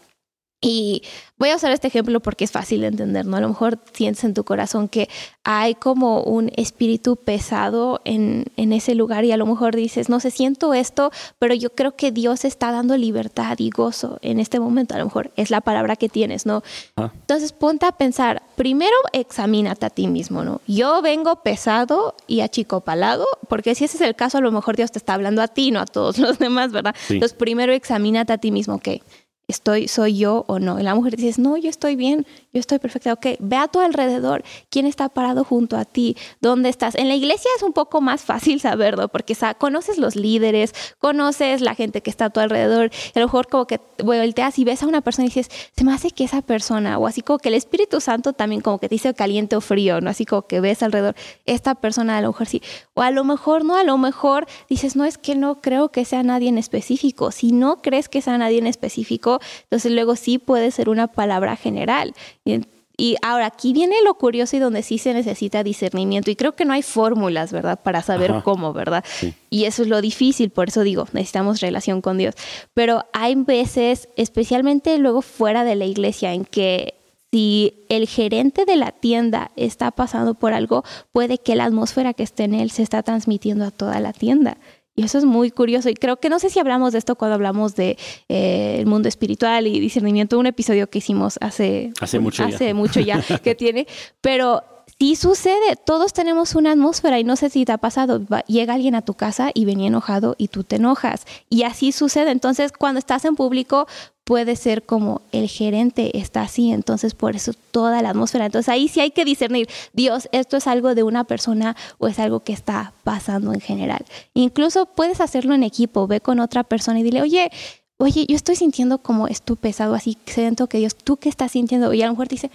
[0.64, 1.02] Y
[1.38, 3.36] voy a usar este ejemplo porque es fácil de entender, ¿no?
[3.36, 5.08] A lo mejor sientes en tu corazón que
[5.42, 10.20] hay como un espíritu pesado en, en, ese lugar y a lo mejor dices, no
[10.20, 14.60] sé, siento esto, pero yo creo que Dios está dando libertad y gozo en este
[14.60, 14.94] momento.
[14.94, 16.62] A lo mejor es la palabra que tienes, ¿no?
[16.96, 17.10] Ah.
[17.12, 20.60] Entonces ponte a pensar, primero examínate a ti mismo, ¿no?
[20.68, 24.92] Yo vengo pesado y achicopalado, porque si ese es el caso, a lo mejor Dios
[24.92, 26.94] te está hablando a ti, no a todos los demás, ¿verdad?
[27.08, 29.02] Entonces primero examínate a ti mismo, ¿qué?
[29.48, 30.80] Estoy, soy yo o no.
[30.80, 33.12] Y la mujer dice, no, yo estoy bien, yo estoy perfecta.
[33.12, 36.94] Ok, ve a tu alrededor, quién está parado junto a ti, dónde estás.
[36.94, 41.74] En la iglesia es un poco más fácil saberlo porque conoces los líderes, conoces la
[41.74, 42.90] gente que está a tu alrededor.
[43.14, 45.92] A lo mejor como que volteas y ves a una persona y dices, se me
[45.92, 48.94] hace que esa persona, o así como que el Espíritu Santo también como que te
[48.94, 50.10] dice caliente o frío, ¿no?
[50.10, 51.14] Así como que ves alrededor,
[51.46, 52.62] esta persona a lo mejor sí.
[52.94, 56.04] O a lo mejor no, a lo mejor dices, no es que no creo que
[56.04, 57.30] sea nadie en específico.
[57.30, 59.31] Si no crees que sea nadie en específico,
[59.64, 62.14] entonces luego sí puede ser una palabra general.
[62.44, 66.30] Y, ahora aquí viene lo curioso y donde sí se necesita discernimiento.
[66.30, 67.80] Y creo que no hay fórmulas, ¿verdad?
[67.82, 69.04] Para saber cómo, ¿verdad?
[69.50, 72.34] Y eso es lo difícil, por eso digo, necesitamos relación con Dios.
[72.74, 76.94] Pero hay veces, especialmente luego fuera de la iglesia, en que
[77.32, 82.22] si el gerente de la tienda está pasando por algo, puede que la atmósfera que
[82.22, 84.58] esté en él se está transmitiendo a toda la tienda.
[84.94, 85.88] Y eso es muy curioso.
[85.88, 87.96] Y creo que no sé si hablamos de esto cuando hablamos de
[88.28, 93.00] eh, el mundo espiritual y discernimiento, un episodio que hicimos hace, hace mucho hace mucho
[93.00, 93.86] ya que tiene.
[94.20, 94.62] Pero
[94.98, 98.94] sí sucede, todos tenemos una atmósfera y no sé si te ha pasado, llega alguien
[98.94, 101.26] a tu casa y venía enojado y tú te enojas.
[101.48, 102.30] Y así sucede.
[102.30, 103.86] Entonces, cuando estás en público,
[104.24, 108.46] puede ser como el gerente está así, entonces por eso toda la atmósfera.
[108.46, 112.18] Entonces ahí sí hay que discernir, Dios, esto es algo de una persona o es
[112.18, 114.04] algo que está pasando en general.
[114.34, 117.50] Incluso puedes hacerlo en equipo, ve con otra persona y dile, oye,
[117.98, 121.92] oye, yo estoy sintiendo como esto pesado, así siento que Dios, ¿tú qué estás sintiendo?
[121.92, 122.50] Y a lo mejor dice,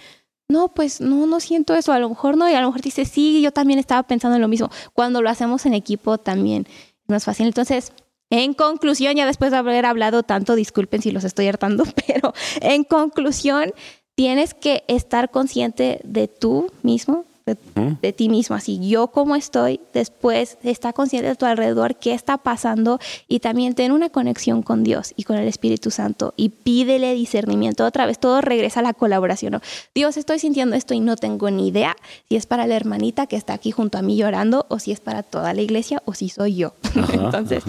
[0.48, 3.04] no, pues no, no siento eso, a lo mejor no, y a lo mejor dice,
[3.04, 4.70] sí, yo también estaba pensando en lo mismo.
[4.94, 7.46] Cuando lo hacemos en equipo también es más fácil.
[7.46, 7.92] Entonces,
[8.30, 12.84] en conclusión, ya después de haber hablado tanto, disculpen si los estoy hartando, pero en
[12.84, 13.72] conclusión,
[14.14, 20.58] tienes que estar consciente de tú mismo, de, ti mismo, así yo como estoy, después
[20.62, 25.12] está consciente de tu alrededor, qué está pasando y también ten una conexión con Dios
[25.16, 27.84] y con el Espíritu Santo y pídele discernimiento.
[27.84, 29.60] Otra vez, todo regresa a la colaboración.
[29.94, 31.96] Dios, estoy sintiendo esto y no tengo ni idea
[32.28, 35.00] si es para la hermanita que está aquí junto a mí llorando o si es
[35.00, 36.74] para toda la iglesia o si soy yo.
[37.12, 37.64] Entonces,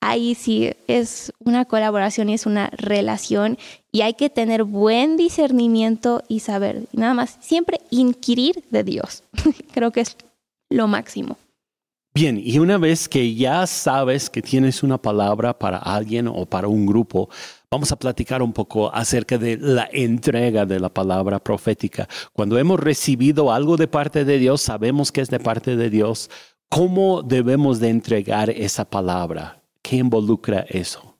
[0.00, 3.58] ahí sí es una colaboración y es una relación
[3.92, 9.22] y hay que tener buen discernimiento y saber, nada más, siempre inquirir de Dios.
[9.72, 10.16] Creo que es
[10.70, 11.38] lo máximo.
[12.14, 16.66] Bien, y una vez que ya sabes que tienes una palabra para alguien o para
[16.66, 17.28] un grupo,
[17.70, 22.08] vamos a platicar un poco acerca de la entrega de la palabra profética.
[22.32, 26.30] Cuando hemos recibido algo de parte de Dios, sabemos que es de parte de Dios,
[26.70, 29.62] ¿cómo debemos de entregar esa palabra?
[29.88, 31.16] ¿Qué involucra eso?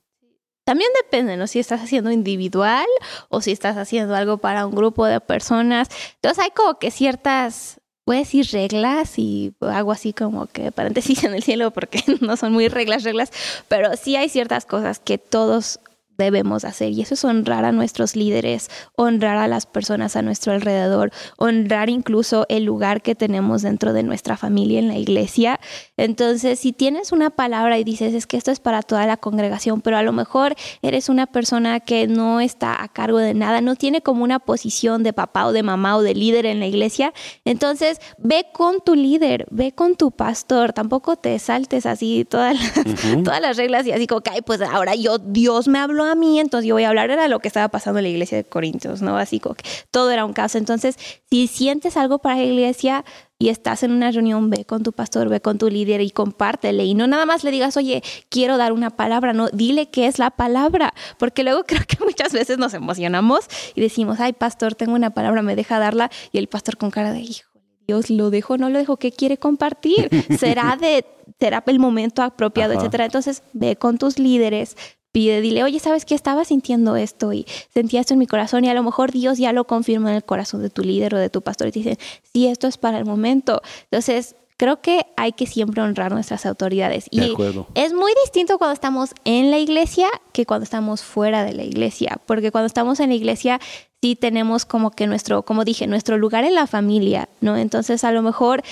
[0.65, 1.47] También depende, ¿no?
[1.47, 2.85] Si estás haciendo individual
[3.29, 5.87] o si estás haciendo algo para un grupo de personas.
[6.15, 11.23] Entonces hay como que ciertas, voy a decir reglas y hago así como que paréntesis
[11.23, 13.31] en el cielo porque no son muy reglas, reglas,
[13.69, 15.79] pero sí hay ciertas cosas que todos
[16.17, 16.91] debemos hacer.
[16.91, 21.89] Y eso es honrar a nuestros líderes, honrar a las personas a nuestro alrededor, honrar
[21.89, 25.59] incluso el lugar que tenemos dentro de nuestra familia en la iglesia.
[25.95, 29.81] Entonces, si tienes una palabra y dices, es que esto es para toda la congregación,
[29.81, 33.75] pero a lo mejor eres una persona que no está a cargo de nada, no
[33.75, 37.13] tiene como una posición de papá o de mamá o de líder en la iglesia,
[37.45, 43.23] entonces ve con tu líder, ve con tu pastor, tampoco te saltes así todas las,
[43.23, 46.39] todas las reglas y así como que, pues ahora yo, Dios me habló a mí,
[46.39, 49.01] entonces yo voy a hablar, era lo que estaba pasando en la iglesia de Corintios,
[49.01, 49.17] ¿no?
[49.17, 50.57] Así como que todo era un caso.
[50.57, 50.97] Entonces,
[51.29, 53.05] si sientes algo para la iglesia
[53.39, 56.85] y estás en una reunión, ve con tu pastor, ve con tu líder y compártele.
[56.85, 60.17] Y no nada más le digas, oye, quiero dar una palabra, no, dile qué es
[60.19, 64.93] la palabra, porque luego creo que muchas veces nos emocionamos y decimos, ay, pastor, tengo
[64.93, 67.49] una palabra, me deja darla, y el pastor con cara de, hijo,
[67.87, 70.09] Dios lo dejo, no lo dejo, ¿qué quiere compartir?
[70.37, 71.05] Será de
[71.39, 73.05] será el momento apropiado, etcétera.
[73.05, 74.75] Entonces, ve con tus líderes,
[75.11, 76.15] pide, dile, oye, ¿sabes qué?
[76.15, 79.53] Estaba sintiendo esto y sentía esto en mi corazón y a lo mejor Dios ya
[79.53, 81.97] lo confirma en el corazón de tu líder o de tu pastor y te dicen,
[82.33, 83.61] sí, esto es para el momento.
[83.83, 87.05] Entonces, creo que hay que siempre honrar nuestras autoridades.
[87.11, 87.33] y
[87.75, 92.19] es muy distinto cuando estamos en la iglesia que cuando estamos fuera de la iglesia,
[92.25, 93.59] porque cuando estamos en la iglesia
[94.01, 97.57] sí tenemos como que nuestro, como dije, nuestro lugar en la familia, ¿no?
[97.57, 98.63] Entonces, a lo mejor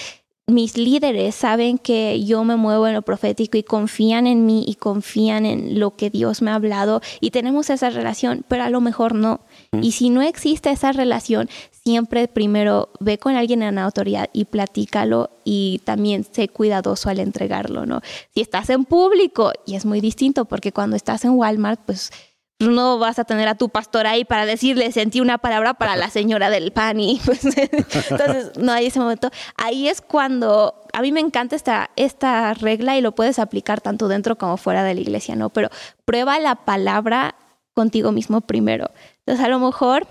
[0.48, 4.76] mis líderes saben que yo me muevo en lo profético y confían en mí y
[4.76, 8.80] confían en lo que Dios me ha hablado y tenemos esa relación, pero a lo
[8.80, 9.42] mejor no.
[9.82, 14.46] Y si no existe esa relación, siempre primero ve con alguien en la autoridad y
[14.46, 18.02] platícalo y también sé cuidadoso al entregarlo, ¿no?
[18.36, 22.12] Si estás en público, y es muy distinto porque cuando estás en Walmart, pues
[22.60, 26.10] no vas a tener a tu pastor ahí para decirle, sentí una palabra para la
[26.10, 27.46] señora del pan y pues,
[28.10, 29.30] entonces no hay ese momento.
[29.58, 34.08] Ahí es cuando a mí me encanta esta, esta regla y lo puedes aplicar tanto
[34.08, 35.50] dentro como fuera de la iglesia, ¿no?
[35.50, 35.70] Pero
[36.06, 37.36] prueba la palabra
[37.74, 38.90] contigo mismo primero.
[39.26, 40.08] Entonces a lo mejor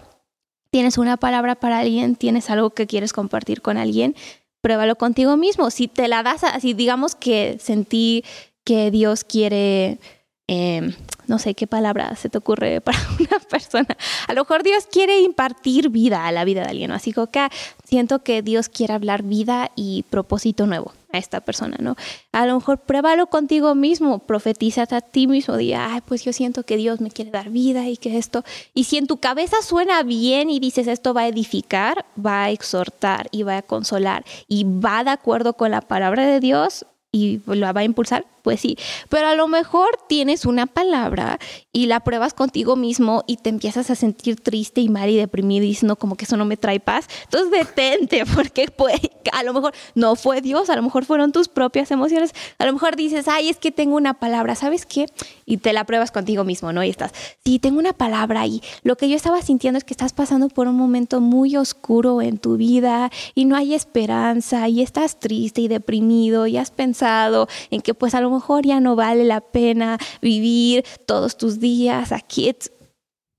[0.70, 4.14] tienes una palabra para alguien, tienes algo que quieres compartir con alguien,
[4.60, 5.70] pruébalo contigo mismo.
[5.70, 8.22] Si te la das así, digamos que sentí
[8.64, 9.98] que Dios quiere
[10.46, 10.92] Em,
[11.26, 13.96] no sé qué palabra se te ocurre para una persona.
[14.28, 17.48] A lo mejor Dios quiere impartir vida a la vida de alguien, Así que
[17.84, 21.96] siento que Dios quiere hablar vida y propósito nuevo a esta persona, ¿no?
[22.32, 26.64] A lo mejor pruébalo contigo mismo, profetízate a ti mismo, di, ay, pues yo siento
[26.64, 28.44] que Dios me quiere dar vida y que esto.
[28.74, 32.50] Y si en tu cabeza suena bien y dices esto va a edificar, va a
[32.50, 37.40] exhortar y va a consolar y va de acuerdo con la palabra de Dios y
[37.46, 38.76] lo va a impulsar, pues sí,
[39.08, 41.38] pero a lo mejor tienes una palabra
[41.72, 45.64] y la pruebas contigo mismo y te empiezas a sentir triste y mal y deprimido
[45.64, 47.06] y diciendo como que eso no me trae paz.
[47.24, 49.00] Entonces detente, porque pues,
[49.32, 52.74] a lo mejor no fue Dios, a lo mejor fueron tus propias emociones, a lo
[52.74, 55.06] mejor dices, ay, es que tengo una palabra, ¿sabes qué?
[55.46, 56.84] Y te la pruebas contigo mismo, ¿no?
[56.84, 57.12] Y estás,
[57.46, 60.68] sí, tengo una palabra y lo que yo estaba sintiendo es que estás pasando por
[60.68, 65.68] un momento muy oscuro en tu vida y no hay esperanza y estás triste y
[65.68, 69.98] deprimido y has pensado en que pues a lo mejor ya no vale la pena
[70.20, 72.54] vivir todos tus días aquí.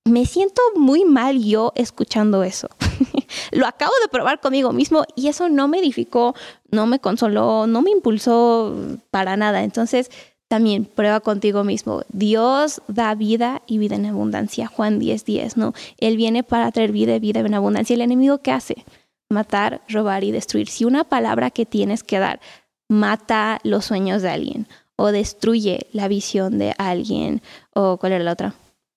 [0.05, 2.69] Me siento muy mal yo escuchando eso.
[3.51, 6.35] Lo acabo de probar conmigo mismo y eso no me edificó,
[6.69, 8.75] no me consoló, no me impulsó
[9.09, 9.63] para nada.
[9.63, 10.11] Entonces,
[10.47, 12.03] también prueba contigo mismo.
[12.09, 14.67] Dios da vida y vida en abundancia.
[14.67, 15.73] Juan 10, 10, ¿no?
[15.97, 17.95] Él viene para traer vida y vida en abundancia.
[17.95, 18.85] ¿El enemigo qué hace?
[19.29, 20.69] Matar, robar y destruir.
[20.69, 22.39] Si una palabra que tienes que dar
[22.87, 27.41] mata los sueños de alguien o destruye la visión de alguien
[27.73, 28.53] o cuál era la otra,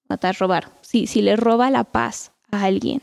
[0.08, 0.70] matar, robar.
[0.80, 3.02] Si, si le roba la paz a alguien,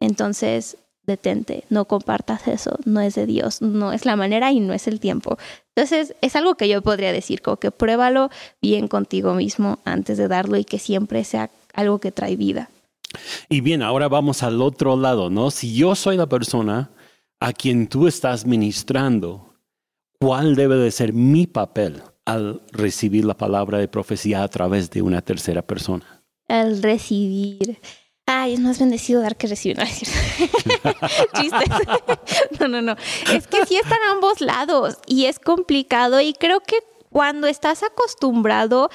[0.00, 0.76] entonces
[1.08, 4.86] detente, no compartas eso, no es de Dios, no es la manera y no es
[4.86, 5.38] el tiempo.
[5.74, 8.30] Entonces es algo que yo podría decir, como que pruébalo
[8.62, 12.70] bien contigo mismo antes de darlo y que siempre sea algo que trae vida.
[13.48, 15.50] Y bien, ahora vamos al otro lado, ¿no?
[15.50, 16.90] Si yo soy la persona
[17.40, 19.54] a quien tú estás ministrando,
[20.20, 25.00] ¿cuál debe de ser mi papel al recibir la palabra de profecía a través de
[25.00, 26.22] una tercera persona?
[26.46, 27.80] Al recibir.
[28.26, 29.78] Ay, es más bendecido dar que recibir.
[29.78, 29.84] No,
[31.34, 31.68] Chistes.
[32.60, 32.96] no, no, no.
[33.32, 36.76] Es que sí están ambos lados y es complicado y creo que
[37.08, 38.90] cuando estás acostumbrado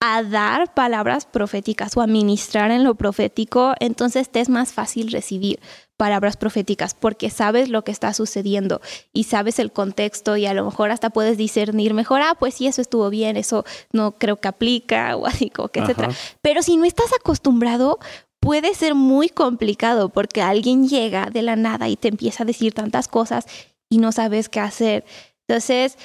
[0.00, 5.12] a dar palabras proféticas o a ministrar en lo profético, entonces te es más fácil
[5.12, 5.60] recibir
[5.96, 8.80] palabras proféticas porque sabes lo que está sucediendo
[9.12, 12.66] y sabes el contexto y a lo mejor hasta puedes discernir mejor, ah, pues sí,
[12.66, 16.10] eso estuvo bien, eso no creo que aplica o así, como que etcétera.
[16.42, 17.98] Pero si no estás acostumbrado,
[18.40, 22.74] puede ser muy complicado porque alguien llega de la nada y te empieza a decir
[22.74, 23.46] tantas cosas
[23.88, 25.04] y no sabes qué hacer.
[25.46, 25.96] Entonces,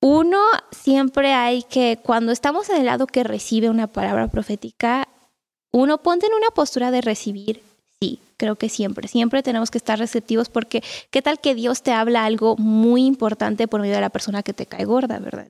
[0.00, 0.38] uno,
[0.70, 5.08] siempre hay que, cuando estamos en el lado que recibe una palabra profética,
[5.72, 7.67] uno ponte en una postura de recibir
[8.00, 11.92] Sí, creo que siempre, siempre tenemos que estar receptivos porque qué tal que Dios te
[11.92, 15.48] habla algo muy importante por medio de la persona que te cae gorda, ¿verdad?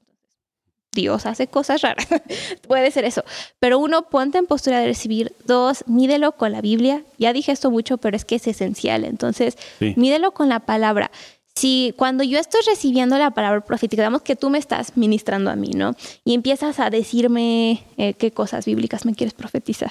[0.93, 2.09] Dios hace cosas raras,
[2.67, 3.23] puede ser eso.
[3.61, 5.33] Pero uno, ponte en postura de recibir.
[5.45, 7.03] Dos, mídelo con la Biblia.
[7.19, 9.05] Ya dije esto mucho, pero es que es esencial.
[9.05, 9.59] Entonces,
[9.97, 11.11] mídelo con la palabra
[11.59, 15.57] si cuando yo estoy recibiendo la palabra profética, digamos que tú me estás ministrando a
[15.57, 15.97] mí, ¿no?
[16.25, 19.91] Y empiezas a decirme eh, qué cosas bíblicas me quieres profetizar.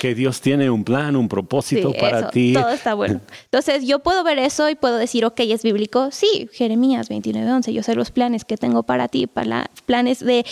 [0.00, 2.52] que Dios tiene un plan, un propósito para ti.
[2.52, 3.20] Todo está bueno.
[3.44, 6.10] Entonces yo puedo ver eso y puedo decir, ok, es bíblico.
[6.10, 10.44] Sí, Jeremías 29:11, yo sé los planes que tengo para ti, para planes de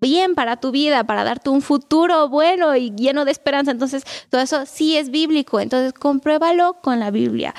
[0.00, 3.70] bien para tu vida, para darte un futuro bueno y lleno de esperanza.
[3.70, 5.60] Entonces, todo eso sí es bíblico.
[5.60, 7.54] Entonces, compruébalo con la Biblia.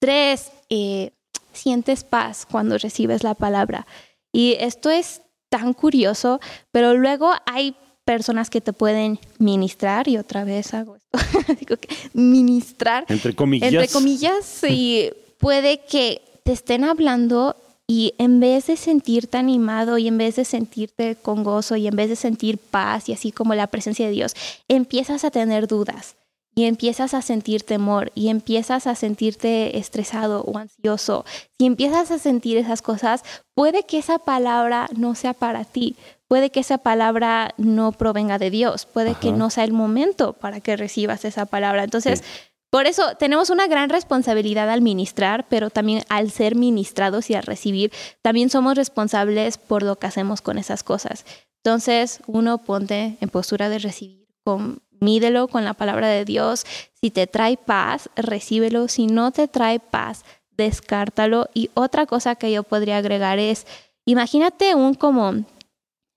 [0.00, 1.12] Tres, eh,
[1.60, 3.86] sientes paz cuando recibes la palabra.
[4.32, 6.40] Y esto es tan curioso,
[6.72, 11.18] pero luego hay personas que te pueden ministrar, y otra vez hago esto,
[11.60, 13.04] digo que ministrar.
[13.08, 13.72] Entre comillas.
[13.72, 20.06] Entre comillas, y puede que te estén hablando y en vez de sentirte animado y
[20.06, 23.54] en vez de sentirte con gozo y en vez de sentir paz y así como
[23.54, 24.34] la presencia de Dios,
[24.68, 26.14] empiezas a tener dudas
[26.54, 31.24] y empiezas a sentir temor y empiezas a sentirte estresado o ansioso,
[31.58, 33.22] si empiezas a sentir esas cosas,
[33.54, 35.96] puede que esa palabra no sea para ti,
[36.28, 40.60] puede que esa palabra no provenga de Dios, puede que no sea el momento para
[40.60, 41.84] que recibas esa palabra.
[41.84, 42.22] Entonces,
[42.70, 47.42] por eso tenemos una gran responsabilidad al ministrar, pero también al ser ministrados y al
[47.42, 47.90] recibir,
[48.22, 51.24] también somos responsables por lo que hacemos con esas cosas.
[51.64, 56.64] Entonces, uno ponte en postura de recibir con mídelo con la palabra de Dios.
[57.00, 58.88] Si te trae paz, recíbelo.
[58.88, 60.24] Si no te trae paz,
[60.56, 61.48] descártalo.
[61.54, 63.66] Y otra cosa que yo podría agregar es,
[64.04, 65.44] imagínate un como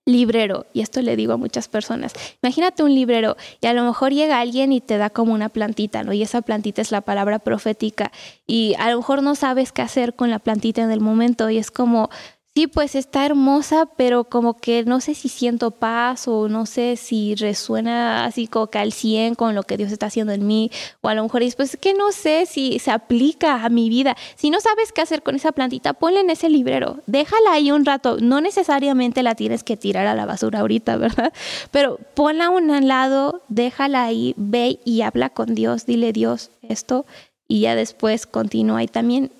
[0.06, 4.12] librero, y esto le digo a muchas personas, imagínate un librero y a lo mejor
[4.12, 6.12] llega alguien y te da como una plantita, ¿no?
[6.12, 8.12] Y esa plantita es la palabra profética
[8.46, 11.56] y a lo mejor no sabes qué hacer con la plantita en el momento y
[11.56, 12.10] es como,
[12.56, 16.94] Sí, pues está hermosa, pero como que no sé si siento paz o no sé
[16.94, 20.70] si resuena así como que al 100 con lo que Dios está haciendo en mí.
[21.00, 24.16] O a lo mejor es pues que no sé si se aplica a mi vida.
[24.36, 27.02] Si no sabes qué hacer con esa plantita, ponla en ese librero.
[27.08, 28.18] Déjala ahí un rato.
[28.20, 31.32] No necesariamente la tienes que tirar a la basura ahorita, ¿verdad?
[31.72, 35.86] Pero ponla a un lado, déjala ahí, ve y habla con Dios.
[35.86, 37.04] Dile Dios esto
[37.48, 38.84] y ya después continúa.
[38.84, 39.32] Y también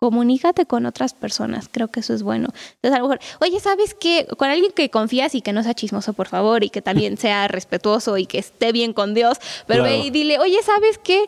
[0.00, 2.48] comunícate con otras personas, creo que eso es bueno.
[2.76, 4.26] Entonces, a lo mejor, oye, ¿sabes qué?
[4.38, 7.48] Con alguien que confías y que no sea chismoso, por favor, y que también sea
[7.48, 11.26] respetuoso y que esté bien con Dios, pero ve y dile, oye, ¿sabes qué?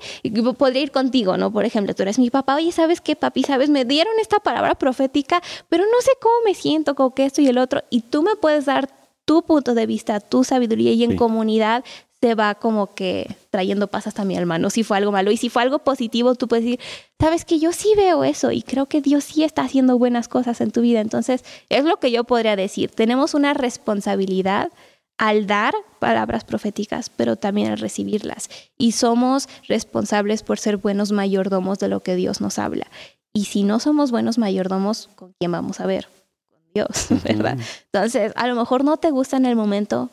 [0.56, 1.52] Podría ir contigo, ¿no?
[1.52, 3.42] Por ejemplo, tú eres mi papá, oye, ¿sabes qué, papi?
[3.42, 3.68] ¿Sabes?
[3.68, 7.48] Me dieron esta palabra profética, pero no sé cómo me siento con que esto y
[7.48, 8.88] el otro, y tú me puedes dar
[9.26, 11.84] tu punto de vista, tu sabiduría y en comunidad
[12.22, 14.70] te va como que trayendo paz hasta mi alma, ¿no?
[14.70, 16.80] Si fue algo malo y si fue algo positivo, tú puedes decir,
[17.18, 20.60] sabes que yo sí veo eso y creo que Dios sí está haciendo buenas cosas
[20.60, 21.00] en tu vida.
[21.00, 22.92] Entonces, es lo que yo podría decir.
[22.92, 24.70] Tenemos una responsabilidad
[25.18, 28.48] al dar palabras proféticas, pero también al recibirlas.
[28.78, 32.86] Y somos responsables por ser buenos mayordomos de lo que Dios nos habla.
[33.32, 36.06] Y si no somos buenos mayordomos, ¿con quién vamos a ver?
[36.48, 37.58] Con Dios, ¿verdad?
[37.86, 40.08] Entonces, a lo mejor no te gusta en el momento,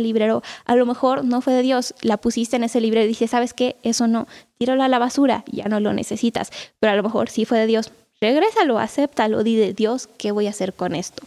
[0.00, 3.30] librero, a lo mejor no fue de Dios, la pusiste en ese librero y dices,
[3.30, 3.76] ¿sabes qué?
[3.82, 4.26] Eso no,
[4.58, 7.66] tíralo a la basura, ya no lo necesitas, pero a lo mejor sí fue de
[7.66, 11.24] Dios, regrésalo, acéptalo, di de Dios, ¿qué voy a hacer con esto?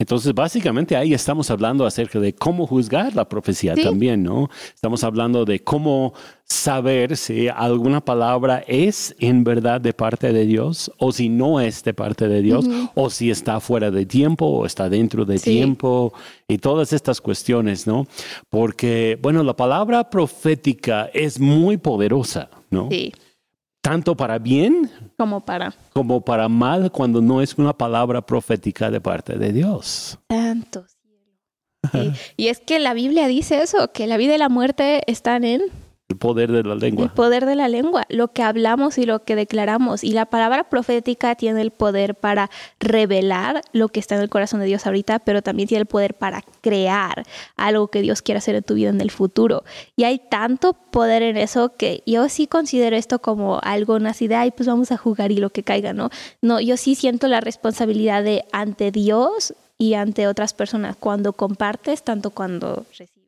[0.00, 4.48] Entonces, básicamente ahí estamos hablando acerca de cómo juzgar la profecía también, ¿no?
[4.74, 6.14] Estamos hablando de cómo
[6.46, 11.84] saber si alguna palabra es en verdad de parte de Dios o si no es
[11.84, 16.14] de parte de Dios o si está fuera de tiempo o está dentro de tiempo
[16.48, 18.06] y todas estas cuestiones, ¿no?
[18.48, 22.88] Porque, bueno, la palabra profética es muy poderosa, ¿no?
[22.90, 23.12] Sí
[23.80, 29.00] tanto para bien como para como para mal cuando no es una palabra profética de
[29.00, 30.18] parte de Dios.
[30.26, 30.84] Tanto
[32.36, 35.62] y es que la Biblia dice eso, que la vida y la muerte están en
[36.10, 37.04] el poder de la lengua.
[37.04, 40.02] El poder de la lengua, lo que hablamos y lo que declaramos.
[40.02, 42.50] Y la palabra profética tiene el poder para
[42.80, 46.14] revelar lo que está en el corazón de Dios ahorita, pero también tiene el poder
[46.14, 47.24] para crear
[47.56, 49.62] algo que Dios quiere hacer en tu vida en el futuro.
[49.94, 54.34] Y hay tanto poder en eso que yo sí considero esto como algo nacido de,
[54.34, 56.10] ay, pues vamos a jugar y lo que caiga, ¿no?
[56.42, 62.02] No, yo sí siento la responsabilidad de ante Dios y ante otras personas cuando compartes,
[62.02, 63.20] tanto cuando recibes.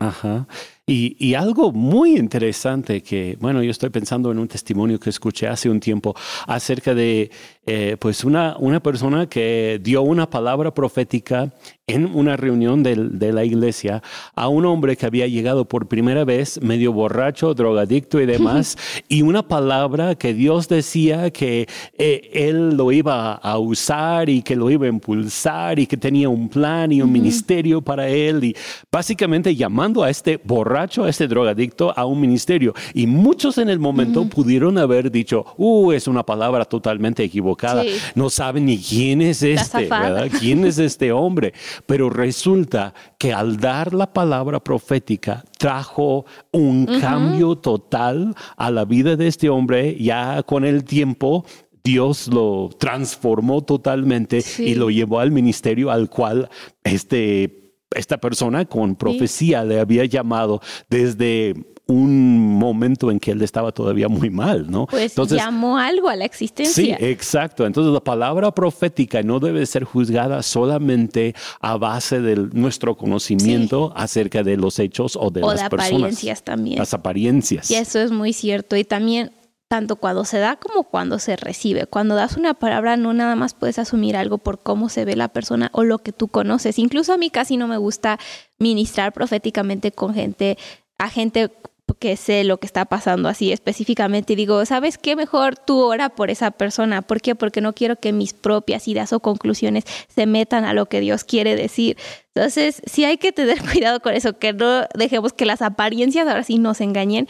[0.00, 0.46] Ajá.
[0.84, 5.70] Y, algo muy interesante que, bueno, yo estoy pensando en un testimonio que escuché hace
[5.70, 6.12] un tiempo
[6.48, 7.30] acerca de,
[7.64, 11.54] eh, pues, una, una persona que dio una palabra profética
[11.86, 14.02] en una reunión de, la iglesia
[14.34, 18.76] a un hombre que había llegado por primera vez medio borracho, drogadicto y demás,
[19.08, 24.56] y una palabra que Dios decía que eh, él lo iba a usar y que
[24.56, 28.56] lo iba a impulsar y que tenía un plan y un ministerio para él, y
[28.90, 32.74] básicamente llamando a este borracho a este drogadicto a un ministerio.
[32.94, 37.82] Y muchos en el momento pudieron haber dicho, uh, es una palabra totalmente equivocada.
[38.14, 40.28] No saben ni quién es este, ¿verdad?
[40.38, 41.52] ¿Quién es este hombre?
[41.86, 49.16] Pero resulta que al dar la palabra profética trajo un cambio total a la vida
[49.16, 51.44] de este hombre ya con el tiempo
[51.84, 56.48] Dios lo transformó totalmente y lo llevó al ministerio al cual
[56.84, 57.61] este
[57.94, 61.54] esta persona con profecía le había llamado desde
[61.86, 64.86] un momento en que él estaba todavía muy mal, ¿no?
[64.86, 66.96] Pues llamó algo a la existencia.
[66.96, 67.66] Sí, exacto.
[67.66, 74.42] Entonces la palabra profética no debe ser juzgada solamente a base de nuestro conocimiento acerca
[74.42, 76.78] de los hechos o de o las de apariencias también.
[76.78, 77.70] Las apariencias.
[77.70, 78.76] Y eso es muy cierto.
[78.76, 79.32] Y también
[79.72, 81.86] tanto cuando se da como cuando se recibe.
[81.86, 85.28] Cuando das una palabra no nada más puedes asumir algo por cómo se ve la
[85.28, 86.78] persona o lo que tú conoces.
[86.78, 88.18] Incluso a mí casi no me gusta
[88.58, 90.58] ministrar proféticamente con gente,
[90.98, 91.50] a gente
[91.98, 95.16] que sé lo que está pasando así específicamente y digo, ¿sabes qué?
[95.16, 97.00] Mejor tú ora por esa persona.
[97.00, 97.34] ¿Por qué?
[97.34, 101.24] Porque no quiero que mis propias ideas o conclusiones se metan a lo que Dios
[101.24, 101.96] quiere decir.
[102.34, 106.44] Entonces, sí hay que tener cuidado con eso, que no dejemos que las apariencias ahora
[106.44, 107.26] sí nos engañen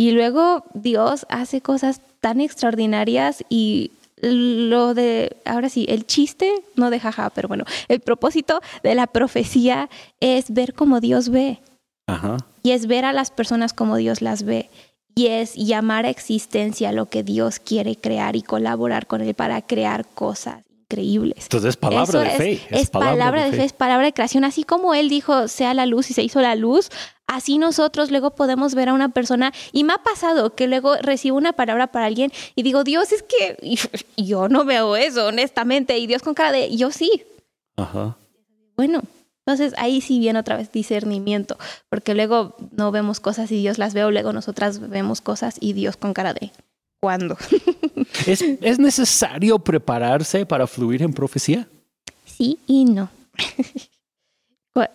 [0.00, 3.90] y luego Dios hace cosas tan extraordinarias y
[4.22, 9.08] lo de, ahora sí, el chiste, no de jaja, pero bueno, el propósito de la
[9.08, 9.90] profecía
[10.20, 11.60] es ver cómo Dios ve.
[12.62, 14.70] Y es ver a las personas como Dios las ve.
[15.14, 19.60] Y es llamar a existencia lo que Dios quiere crear y colaborar con Él para
[19.62, 21.44] crear cosas increíbles.
[21.44, 22.60] Entonces es palabra de fe.
[22.70, 24.44] Es, palabra, de fe, es palabra de creación.
[24.44, 26.88] Así como Él dijo, sea la luz y se hizo la luz,
[27.26, 29.52] así nosotros luego podemos ver a una persona.
[29.72, 33.22] Y me ha pasado que luego recibo una palabra para alguien y digo, Dios, es
[33.22, 33.78] que
[34.16, 35.98] yo no veo eso, honestamente.
[35.98, 37.22] Y Dios con cara de, yo sí.
[37.76, 38.16] Ajá.
[38.76, 39.02] Bueno,
[39.44, 41.58] entonces ahí sí viene otra vez discernimiento,
[41.88, 45.72] porque luego no vemos cosas y Dios las ve, o luego nosotras vemos cosas y
[45.72, 46.52] Dios con cara de,
[47.00, 47.36] ¿cuándo?
[48.26, 51.68] ¿Es, ¿Es necesario prepararse para fluir en profecía?
[52.24, 53.10] Sí y no.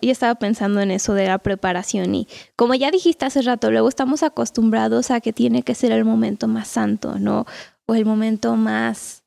[0.00, 3.88] y estaba pensando en eso de la preparación y como ya dijiste hace rato, luego
[3.88, 7.46] estamos acostumbrados a que tiene que ser el momento más santo, ¿no?
[7.86, 9.22] O el momento más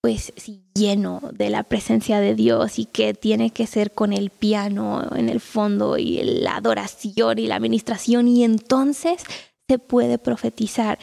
[0.00, 0.32] pues
[0.74, 5.28] lleno de la presencia de Dios y que tiene que ser con el piano en
[5.28, 9.22] el fondo y la adoración y la administración y entonces
[9.68, 10.98] se puede profetizar.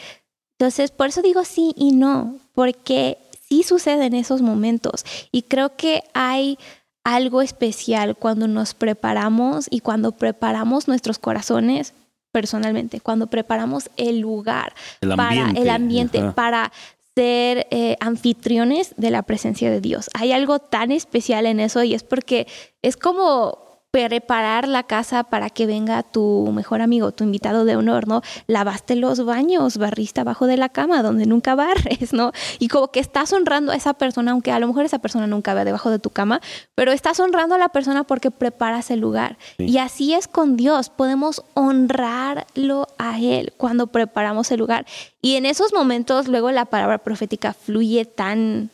[0.57, 5.75] Entonces, por eso digo sí y no, porque sí sucede en esos momentos y creo
[5.75, 6.57] que hay
[7.03, 11.93] algo especial cuando nos preparamos y cuando preparamos nuestros corazones
[12.31, 14.73] personalmente, cuando preparamos el lugar
[15.15, 16.71] para el ambiente, para
[17.15, 20.09] ser eh, anfitriones de la presencia de Dios.
[20.13, 22.47] Hay algo tan especial en eso y es porque
[22.81, 23.64] es como
[23.95, 28.23] preparar la casa para que venga tu mejor amigo, tu invitado de honor, ¿no?
[28.45, 32.33] Lavaste los baños, barriste abajo de la cama donde nunca barres, ¿no?
[32.59, 35.53] Y como que estás honrando a esa persona, aunque a lo mejor esa persona nunca
[35.53, 36.41] ve debajo de tu cama,
[36.75, 39.37] pero estás honrando a la persona porque preparas el lugar.
[39.57, 44.85] Y así es con Dios, podemos honrarlo a Él cuando preparamos el lugar.
[45.21, 48.71] Y en esos momentos luego la palabra profética fluye tan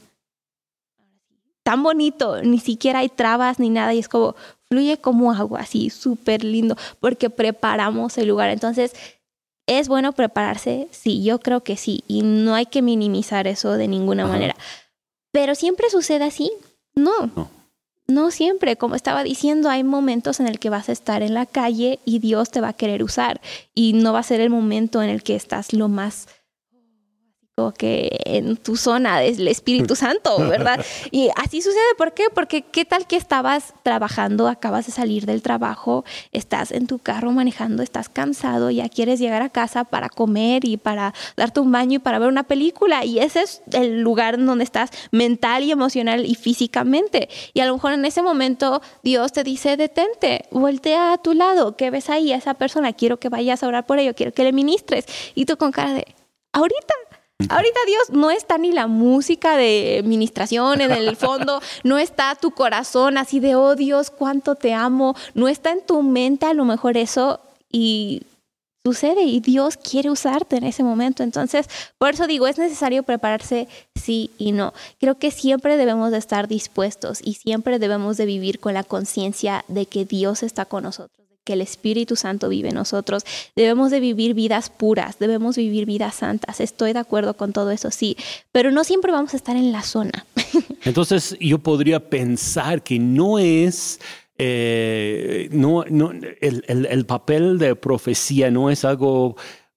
[1.61, 4.35] tan bonito, ni siquiera hay trabas ni nada y es como
[4.71, 8.49] fluye como agua, así súper lindo, porque preparamos el lugar.
[8.49, 8.93] Entonces,
[9.67, 10.87] ¿es bueno prepararse?
[10.91, 14.55] Sí, yo creo que sí, y no hay que minimizar eso de ninguna manera.
[15.33, 16.53] Pero siempre sucede así,
[16.95, 17.27] no.
[17.35, 17.49] no.
[18.07, 21.45] No siempre, como estaba diciendo, hay momentos en el que vas a estar en la
[21.45, 23.39] calle y Dios te va a querer usar
[23.73, 26.27] y no va a ser el momento en el que estás lo más
[27.77, 30.83] que en tu zona del Espíritu Santo, ¿verdad?
[31.11, 32.23] Y así sucede, ¿por qué?
[32.33, 37.31] Porque qué tal que estabas trabajando, acabas de salir del trabajo, estás en tu carro
[37.31, 41.97] manejando, estás cansado, ya quieres llegar a casa para comer y para darte un baño
[41.97, 45.71] y para ver una película y ese es el lugar en donde estás mental y
[45.71, 47.29] emocional y físicamente.
[47.53, 51.75] Y a lo mejor en ese momento Dios te dice, detente, voltea a tu lado,
[51.75, 52.93] ¿qué ves ahí a esa persona?
[52.93, 55.05] Quiero que vayas a orar por ello, quiero que le ministres.
[55.35, 56.07] Y tú con cara de,
[56.53, 56.93] ahorita,
[57.49, 62.51] Ahorita Dios no está ni la música de ministración en el fondo, no está tu
[62.51, 66.65] corazón así de, oh Dios, cuánto te amo, no está en tu mente a lo
[66.65, 67.39] mejor eso
[67.71, 68.23] y
[68.83, 71.23] sucede y Dios quiere usarte en ese momento.
[71.23, 71.67] Entonces,
[71.97, 74.73] por eso digo, es necesario prepararse sí y no.
[74.99, 79.65] Creo que siempre debemos de estar dispuestos y siempre debemos de vivir con la conciencia
[79.67, 83.23] de que Dios está con nosotros que el Espíritu Santo vive en nosotros.
[83.55, 86.59] Debemos de vivir vidas puras, debemos vivir vidas santas.
[86.59, 88.17] Estoy de acuerdo con todo eso, sí,
[88.51, 90.25] pero no siempre vamos a estar en la zona.
[90.85, 93.99] Entonces yo podría pensar que no es...
[94.43, 99.35] Eh, no, no, el, el papel de profecía no es algo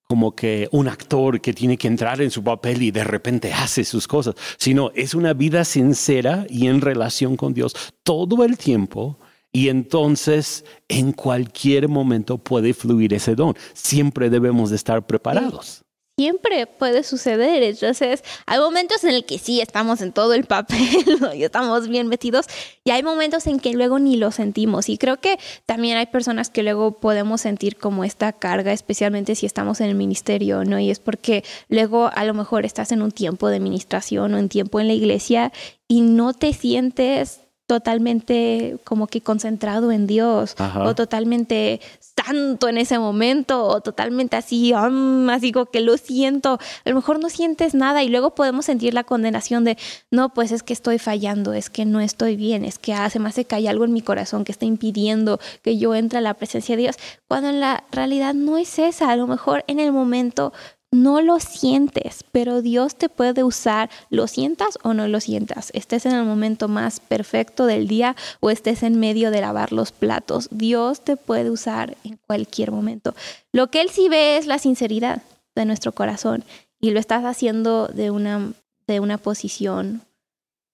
[0.08, 3.84] como que un actor que tiene que entrar en su papel y de repente hace
[3.84, 9.18] sus cosas, sino es una vida sincera y en relación con Dios todo el tiempo
[9.54, 13.54] y entonces en cualquier momento puede fluir ese don.
[13.72, 15.84] Siempre debemos de estar preparados.
[16.16, 17.62] Siempre puede suceder.
[17.62, 20.78] Entonces, hay momentos en el que sí estamos en todo el papel
[21.34, 22.46] y estamos bien metidos,
[22.84, 24.88] y hay momentos en que luego ni lo sentimos.
[24.88, 29.46] Y creo que también hay personas que luego podemos sentir como esta carga, especialmente si
[29.46, 30.80] estamos en el ministerio, ¿no?
[30.80, 34.48] Y es porque luego a lo mejor estás en un tiempo de administración o en
[34.48, 35.52] tiempo en la iglesia
[35.86, 42.98] y no te sientes totalmente como que concentrado en Dios o totalmente santo en ese
[42.98, 48.02] momento o totalmente así, así como que lo siento, a lo mejor no sientes nada
[48.02, 49.78] y luego podemos sentir la condenación de,
[50.10, 53.34] no, pues es que estoy fallando, es que no estoy bien, es que hace más
[53.34, 56.76] se cae algo en mi corazón que está impidiendo que yo entre a la presencia
[56.76, 56.96] de Dios,
[57.26, 60.52] cuando en la realidad no es esa, a lo mejor en el momento
[60.94, 66.06] no lo sientes, pero Dios te puede usar, lo sientas o no lo sientas, estés
[66.06, 70.48] en el momento más perfecto del día o estés en medio de lavar los platos,
[70.50, 73.14] Dios te puede usar en cualquier momento.
[73.52, 75.22] Lo que Él sí ve es la sinceridad
[75.54, 76.44] de nuestro corazón
[76.80, 78.52] y lo estás haciendo de una,
[78.86, 80.02] de una posición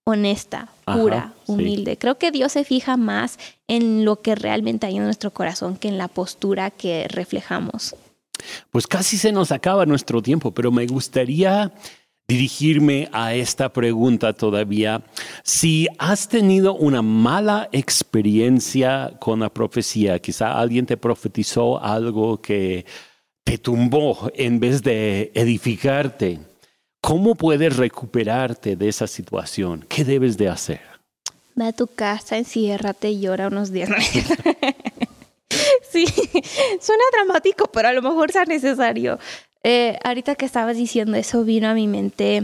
[0.05, 1.97] honesta, pura, humilde.
[1.97, 5.89] Creo que Dios se fija más en lo que realmente hay en nuestro corazón que
[5.89, 7.95] en la postura que reflejamos.
[8.71, 11.73] Pues casi se nos acaba nuestro tiempo, pero me gustaría
[12.31, 15.03] dirigirme a esta pregunta todavía.
[15.43, 22.87] Si has tenido una mala experiencia con la profecía, quizá alguien te profetizó algo que
[23.43, 26.39] te tumbó en vez de edificarte,
[27.01, 29.85] ¿cómo puedes recuperarte de esa situación?
[29.89, 30.83] ¿Qué debes de hacer?
[31.57, 33.91] Ve a tu casa, enciérrate y llora unos días.
[35.91, 36.07] Sí,
[36.81, 39.19] suena dramático, pero a lo mejor sea necesario.
[39.63, 42.43] Eh, ahorita que estabas diciendo eso, vino a mi mente.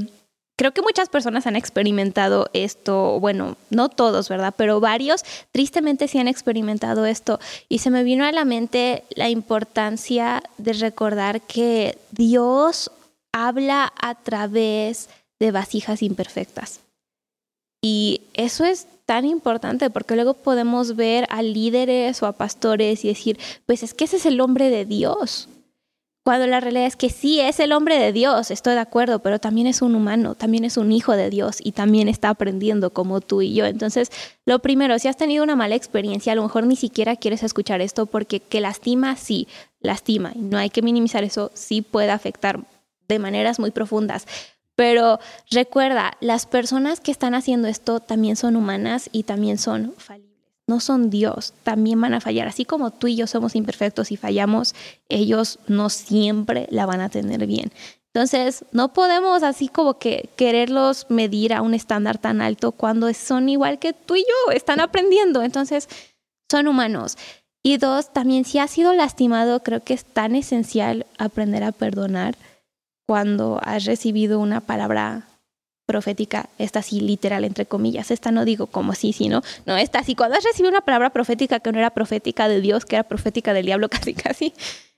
[0.58, 4.54] Creo que muchas personas han experimentado esto, bueno, no todos, ¿verdad?
[4.56, 5.22] Pero varios
[5.52, 7.38] tristemente sí han experimentado esto.
[7.68, 12.90] Y se me vino a la mente la importancia de recordar que Dios
[13.32, 16.80] habla a través de vasijas imperfectas.
[17.82, 23.08] Y eso es tan importante porque luego podemos ver a líderes o a pastores y
[23.08, 25.48] decir, pues es que ese es el hombre de Dios.
[26.24, 29.38] Cuando la realidad es que sí es el hombre de Dios, estoy de acuerdo, pero
[29.38, 33.20] también es un humano, también es un hijo de Dios y también está aprendiendo como
[33.20, 33.64] tú y yo.
[33.64, 34.10] Entonces,
[34.44, 37.80] lo primero, si has tenido una mala experiencia, a lo mejor ni siquiera quieres escuchar
[37.80, 39.46] esto porque que lastima, sí,
[39.78, 40.32] lastima.
[40.34, 42.58] Y no hay que minimizar eso, sí puede afectar
[43.06, 44.26] de maneras muy profundas.
[44.76, 45.18] Pero
[45.50, 50.26] recuerda, las personas que están haciendo esto también son humanas y también son falibles
[50.68, 52.48] no son Dios, también van a fallar.
[52.48, 54.74] Así como tú y yo somos imperfectos y fallamos,
[55.08, 57.70] ellos no siempre la van a tener bien.
[58.12, 63.48] Entonces, no podemos así como que quererlos medir a un estándar tan alto cuando son
[63.48, 65.42] igual que tú y yo, están aprendiendo.
[65.42, 65.88] Entonces,
[66.50, 67.16] son humanos.
[67.62, 72.36] Y dos, también si has sido lastimado, creo que es tan esencial aprender a perdonar
[73.06, 75.28] cuando has recibido una palabra
[75.86, 80.16] profética, esta sí literal, entre comillas, esta no digo como sí, sino, no, esta sí,
[80.16, 83.52] cuando has recibido una palabra profética que no era profética de Dios, que era profética
[83.54, 84.52] del diablo casi casi,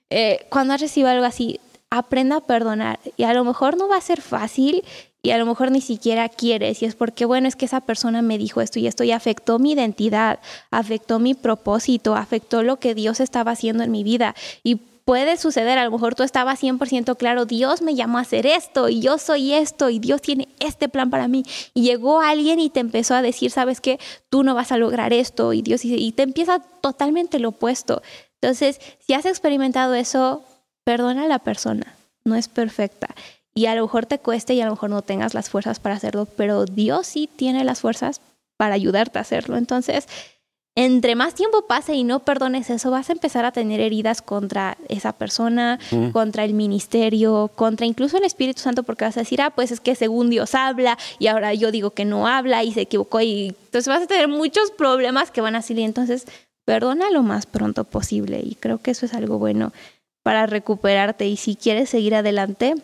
[0.09, 1.59] eh, cuando has recibido algo así,
[1.91, 2.99] aprenda a perdonar.
[3.17, 4.83] Y a lo mejor no va a ser fácil
[5.21, 8.21] y a lo mejor ni siquiera quieres y es porque, bueno, es que esa persona
[8.21, 10.39] me dijo esto y esto y afectó mi identidad,
[10.71, 14.33] afectó mi propósito, afectó lo que Dios estaba haciendo en mi vida
[14.63, 18.45] y puede suceder, a lo mejor tú estabas 100% claro, Dios me llamó a hacer
[18.45, 21.43] esto y yo soy esto y Dios tiene este plan para mí.
[21.73, 23.99] Y llegó alguien y te empezó a decir, sabes qué,
[24.29, 28.03] tú no vas a lograr esto y Dios y te empieza totalmente lo opuesto.
[28.39, 30.43] Entonces, si has experimentado eso,
[30.83, 33.07] perdona a la persona, no es perfecta.
[33.55, 35.95] Y a lo mejor te cueste y a lo mejor no tengas las fuerzas para
[35.95, 38.21] hacerlo, pero Dios sí tiene las fuerzas
[38.57, 39.57] para ayudarte a hacerlo.
[39.57, 40.07] Entonces,
[40.81, 44.77] entre más tiempo pase y no perdones eso, vas a empezar a tener heridas contra
[44.87, 45.77] esa persona,
[46.13, 49.81] contra el ministerio, contra incluso el Espíritu Santo, porque vas a decir, ah, pues es
[49.81, 53.47] que según Dios habla y ahora yo digo que no habla y se equivocó y
[53.47, 55.83] entonces vas a tener muchos problemas que van a salir.
[55.83, 56.25] Entonces,
[56.63, 59.73] perdona lo más pronto posible y creo que eso es algo bueno
[60.23, 61.27] para recuperarte.
[61.27, 62.75] Y si quieres seguir adelante,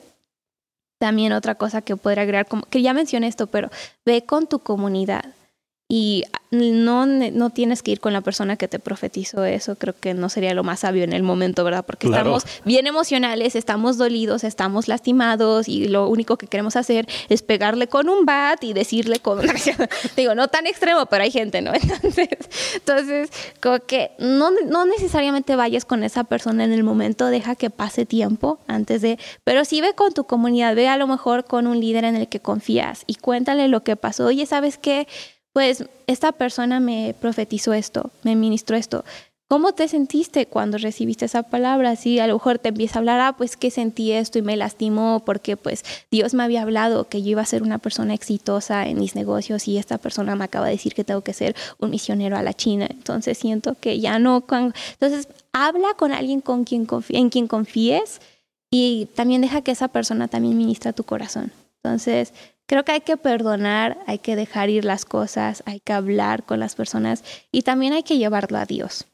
[0.99, 3.69] también otra cosa que podría agregar, como que ya mencioné esto, pero
[4.05, 5.23] ve con tu comunidad
[5.87, 10.13] y no, no tienes que ir con la persona que te profetizó eso, creo que
[10.13, 11.85] no sería lo más sabio en el momento, ¿verdad?
[11.85, 17.41] Porque estamos bien emocionales, estamos dolidos, estamos lastimados y lo único que queremos hacer es
[17.43, 19.41] pegarle con un bat y decirle con...
[20.17, 21.71] Digo, no tan extremo, pero hay gente, ¿no?
[21.83, 22.29] Entonces,
[22.75, 23.29] entonces
[23.61, 28.05] como que no, no necesariamente vayas con esa persona en el momento, deja que pase
[28.05, 29.19] tiempo antes de...
[29.43, 32.27] Pero sí ve con tu comunidad, ve a lo mejor con un líder en el
[32.27, 34.25] que confías y cuéntale lo que pasó.
[34.25, 35.07] Oye, ¿sabes qué?
[35.55, 39.05] Pues esta persona me profetizó esto, me ministró esto.
[39.47, 41.95] ¿Cómo te sentiste cuando recibiste esa palabra?
[41.95, 44.57] Si a lo mejor te empieza a hablar, ah, pues que sentí esto y me
[44.57, 48.85] lastimó porque pues Dios me había hablado que yo iba a ser una persona exitosa
[48.85, 51.89] en mis negocios y esta persona me acaba de decir que tengo que ser un
[51.89, 52.87] misionero a la China.
[52.89, 54.43] Entonces siento que ya no...
[54.49, 58.19] Entonces habla con alguien con quien en quien confíes
[58.69, 61.53] y también deja que esa persona también ministra tu corazón.
[61.85, 62.33] Entonces,
[62.67, 66.59] Creo que hay que perdonar, hay que dejar ir las cosas, hay que hablar con
[66.59, 69.05] las personas y también hay que llevarlo a Dios.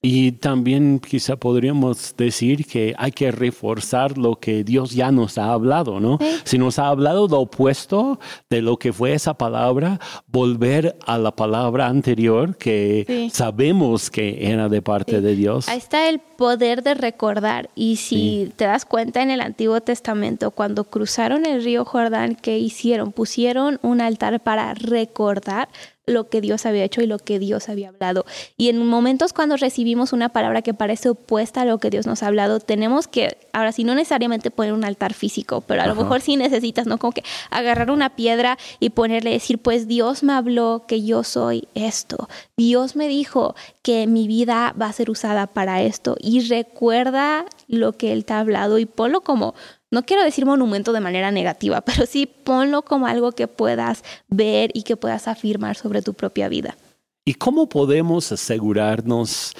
[0.00, 5.52] Y también quizá podríamos decir que hay que reforzar lo que Dios ya nos ha
[5.52, 6.18] hablado, ¿no?
[6.44, 11.32] Si nos ha hablado lo opuesto de lo que fue esa palabra, volver a la
[11.32, 15.68] palabra anterior que sabemos que era de parte de Dios.
[15.68, 17.68] Ahí está el poder de recordar.
[17.74, 22.56] Y si te das cuenta en el Antiguo Testamento, cuando cruzaron el río Jordán, ¿qué
[22.58, 23.10] hicieron?
[23.10, 25.68] Pusieron un altar para recordar
[26.08, 28.24] lo que Dios había hecho y lo que Dios había hablado.
[28.56, 32.22] Y en momentos cuando recibimos una palabra que parece opuesta a lo que Dios nos
[32.22, 35.94] ha hablado, tenemos que, ahora sí, no necesariamente poner un altar físico, pero a lo
[35.94, 36.98] mejor sí necesitas, ¿no?
[36.98, 41.68] Como que agarrar una piedra y ponerle, decir, pues Dios me habló que yo soy
[41.74, 42.28] esto.
[42.56, 46.16] Dios me dijo que mi vida va a ser usada para esto.
[46.20, 49.54] Y recuerda lo que Él te ha hablado y ponlo como
[49.90, 54.70] no quiero decir monumento de manera negativa, pero sí ponlo como algo que puedas ver
[54.74, 56.76] y que puedas afirmar sobre tu propia vida.
[57.24, 59.54] ¿Y cómo podemos asegurarnos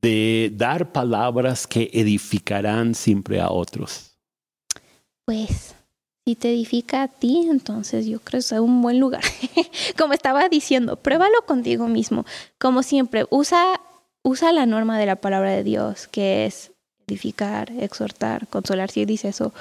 [0.00, 4.16] de dar palabras que edificarán siempre a otros?
[5.24, 5.76] Pues
[6.24, 9.22] si te edifica a ti, entonces yo creo que es un buen lugar.
[9.98, 12.24] como estaba diciendo, pruébalo contigo mismo.
[12.58, 13.80] Como siempre, usa,
[14.22, 16.71] usa la norma de la palabra de Dios, que es
[17.12, 19.52] edificar, exhortar, consolar, si dice eso,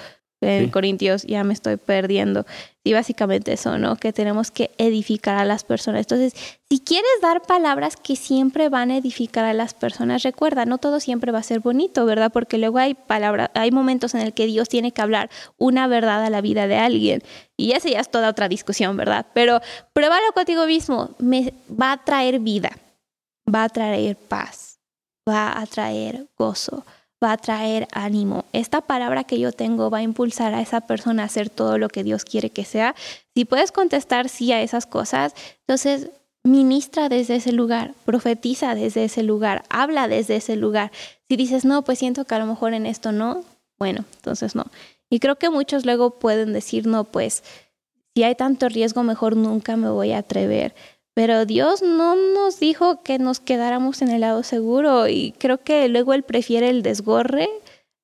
[0.42, 2.46] en Corintios, ya me estoy perdiendo.
[2.84, 3.96] Y básicamente eso, ¿no?
[3.96, 6.02] Que tenemos que edificar a las personas.
[6.02, 6.34] Entonces,
[6.68, 11.00] si quieres dar palabras que siempre van a edificar a las personas, recuerda, no todo
[11.00, 12.32] siempre va a ser bonito, ¿verdad?
[12.32, 16.26] Porque luego hay palabras, hay momentos en el que Dios tiene que hablar una verdad
[16.26, 17.22] a la vida de alguien.
[17.56, 19.28] Y esa ya es toda otra discusión, ¿verdad?
[19.36, 19.62] Pero
[19.94, 22.72] pruébalo contigo mismo, me va a traer vida,
[23.54, 24.80] va a traer paz,
[25.30, 26.84] va a traer gozo
[27.24, 28.46] va a traer ánimo.
[28.54, 31.90] Esta palabra que yo tengo va a impulsar a esa persona a hacer todo lo
[31.90, 32.96] que Dios quiere que sea.
[33.36, 36.10] Si puedes contestar sí a esas cosas, entonces
[36.44, 40.92] ministra desde ese lugar, profetiza desde ese lugar, habla desde ese lugar.
[41.30, 43.44] Si dices, no, pues siento que a lo mejor en esto no,
[43.78, 44.66] bueno, entonces no.
[45.10, 47.44] Y creo que muchos luego pueden decir, no, pues
[48.16, 50.74] si hay tanto riesgo, mejor nunca me voy a atrever.
[51.14, 55.88] Pero Dios no nos dijo que nos quedáramos en el lado seguro y creo que
[55.90, 57.50] luego Él prefiere el desgorre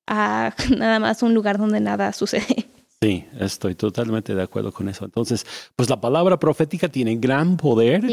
[0.06, 2.68] a nada más un lugar donde nada sucede.
[3.00, 5.04] Sí, estoy totalmente de acuerdo con eso.
[5.04, 5.46] Entonces,
[5.76, 8.04] pues la palabra profética tiene gran poder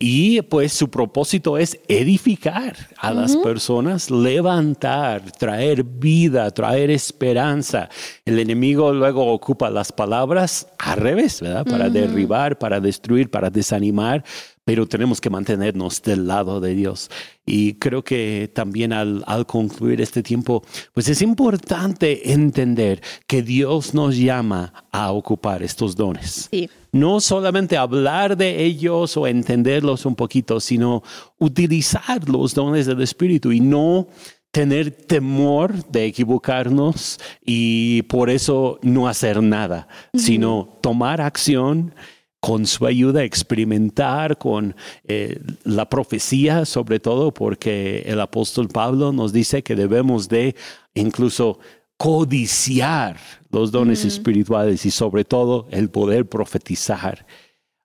[0.00, 7.88] y pues su propósito es edificar a las personas, levantar, traer vida, traer esperanza.
[8.24, 11.64] El enemigo luego ocupa las palabras al revés, ¿verdad?
[11.64, 14.24] Para derribar, para destruir, para desanimar
[14.64, 17.10] pero tenemos que mantenernos del lado de Dios.
[17.44, 20.62] Y creo que también al, concluir este tiempo,
[20.94, 26.48] pues es importante entender que Dios nos llama a ocupar estos dones.
[26.92, 31.02] No solamente hablar de ellos o entenderlos un poquito, sino
[31.38, 34.08] utilizar los dones del Espíritu y no
[34.52, 41.94] tener temor de equivocarnos y por eso no hacer nada, sino tomar acción
[42.42, 44.74] con su ayuda experimentar con
[45.04, 50.56] eh, la profecía, sobre todo porque el apóstol Pablo nos dice que debemos de
[50.92, 51.60] incluso
[51.96, 53.16] codiciar
[53.50, 57.24] los dones espirituales y sobre todo el poder profetizar.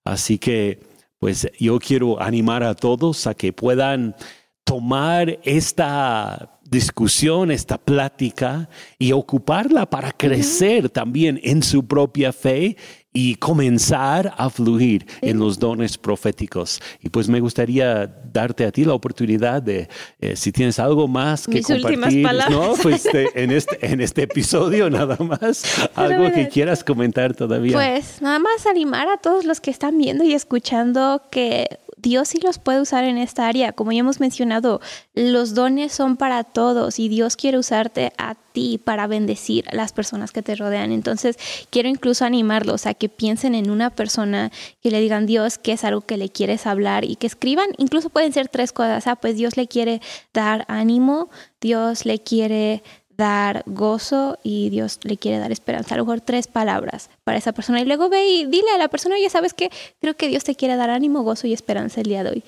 [0.03, 0.79] Así que,
[1.19, 4.15] pues yo quiero animar a todos a que puedan
[4.63, 12.75] tomar esta discusión, esta plática y ocuparla para crecer también en su propia fe
[13.17, 16.79] y comenzar a fluir en los dones proféticos.
[17.01, 19.89] Y pues me gustaría darte a ti la oportunidad de,
[20.21, 22.73] eh, si tienes algo más que compartir, ¿no?
[22.79, 25.63] Pues en, este, en este episodio nada más,
[25.95, 27.73] algo que quieras comentar todavía.
[27.73, 32.39] Pues nada más animar a todos los que están viendo y escuchando que Dios sí
[32.41, 33.73] los puede usar en esta área.
[33.73, 34.81] Como ya hemos mencionado,
[35.15, 39.93] los dones son para todos y Dios quiere usarte a ti para bendecir a las
[39.93, 40.91] personas que te rodean.
[40.91, 41.37] Entonces,
[41.71, 45.83] quiero incluso animarlos a que piensen en una persona, que le digan Dios que es
[45.83, 49.07] algo que le quieres hablar y que escriban, incluso pueden ser tres cosas.
[49.07, 49.99] Ah, pues Dios le quiere
[50.33, 51.29] dar ánimo,
[51.59, 52.83] Dios le quiere
[53.17, 55.95] dar gozo y Dios le quiere dar esperanza.
[55.95, 57.81] A lo mejor tres palabras para esa persona.
[57.81, 59.71] Y luego ve y dile a la persona, oye, ¿sabes qué?
[59.99, 62.43] Creo que Dios te quiere dar ánimo, gozo y esperanza el día de hoy.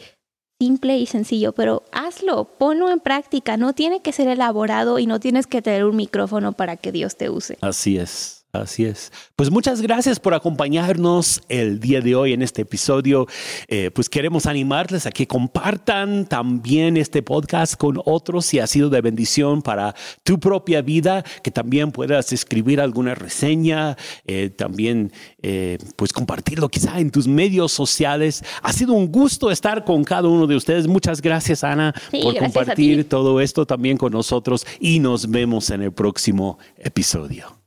[0.62, 3.58] Simple y sencillo, pero hazlo, ponlo en práctica.
[3.58, 7.16] No tiene que ser elaborado y no tienes que tener un micrófono para que Dios
[7.16, 7.58] te use.
[7.62, 8.39] Así es.
[8.52, 9.12] Así es.
[9.36, 13.28] Pues muchas gracias por acompañarnos el día de hoy en este episodio.
[13.68, 18.90] Eh, pues queremos animarles a que compartan también este podcast con otros si ha sido
[18.90, 19.94] de bendición para
[20.24, 23.96] tu propia vida, que también puedas escribir alguna reseña,
[24.26, 25.12] eh, también
[25.44, 28.44] eh, pues compartirlo quizá en tus medios sociales.
[28.64, 30.88] Ha sido un gusto estar con cada uno de ustedes.
[30.88, 35.92] Muchas gracias Ana por compartir todo esto también con nosotros y nos vemos en el
[35.92, 37.59] próximo episodio.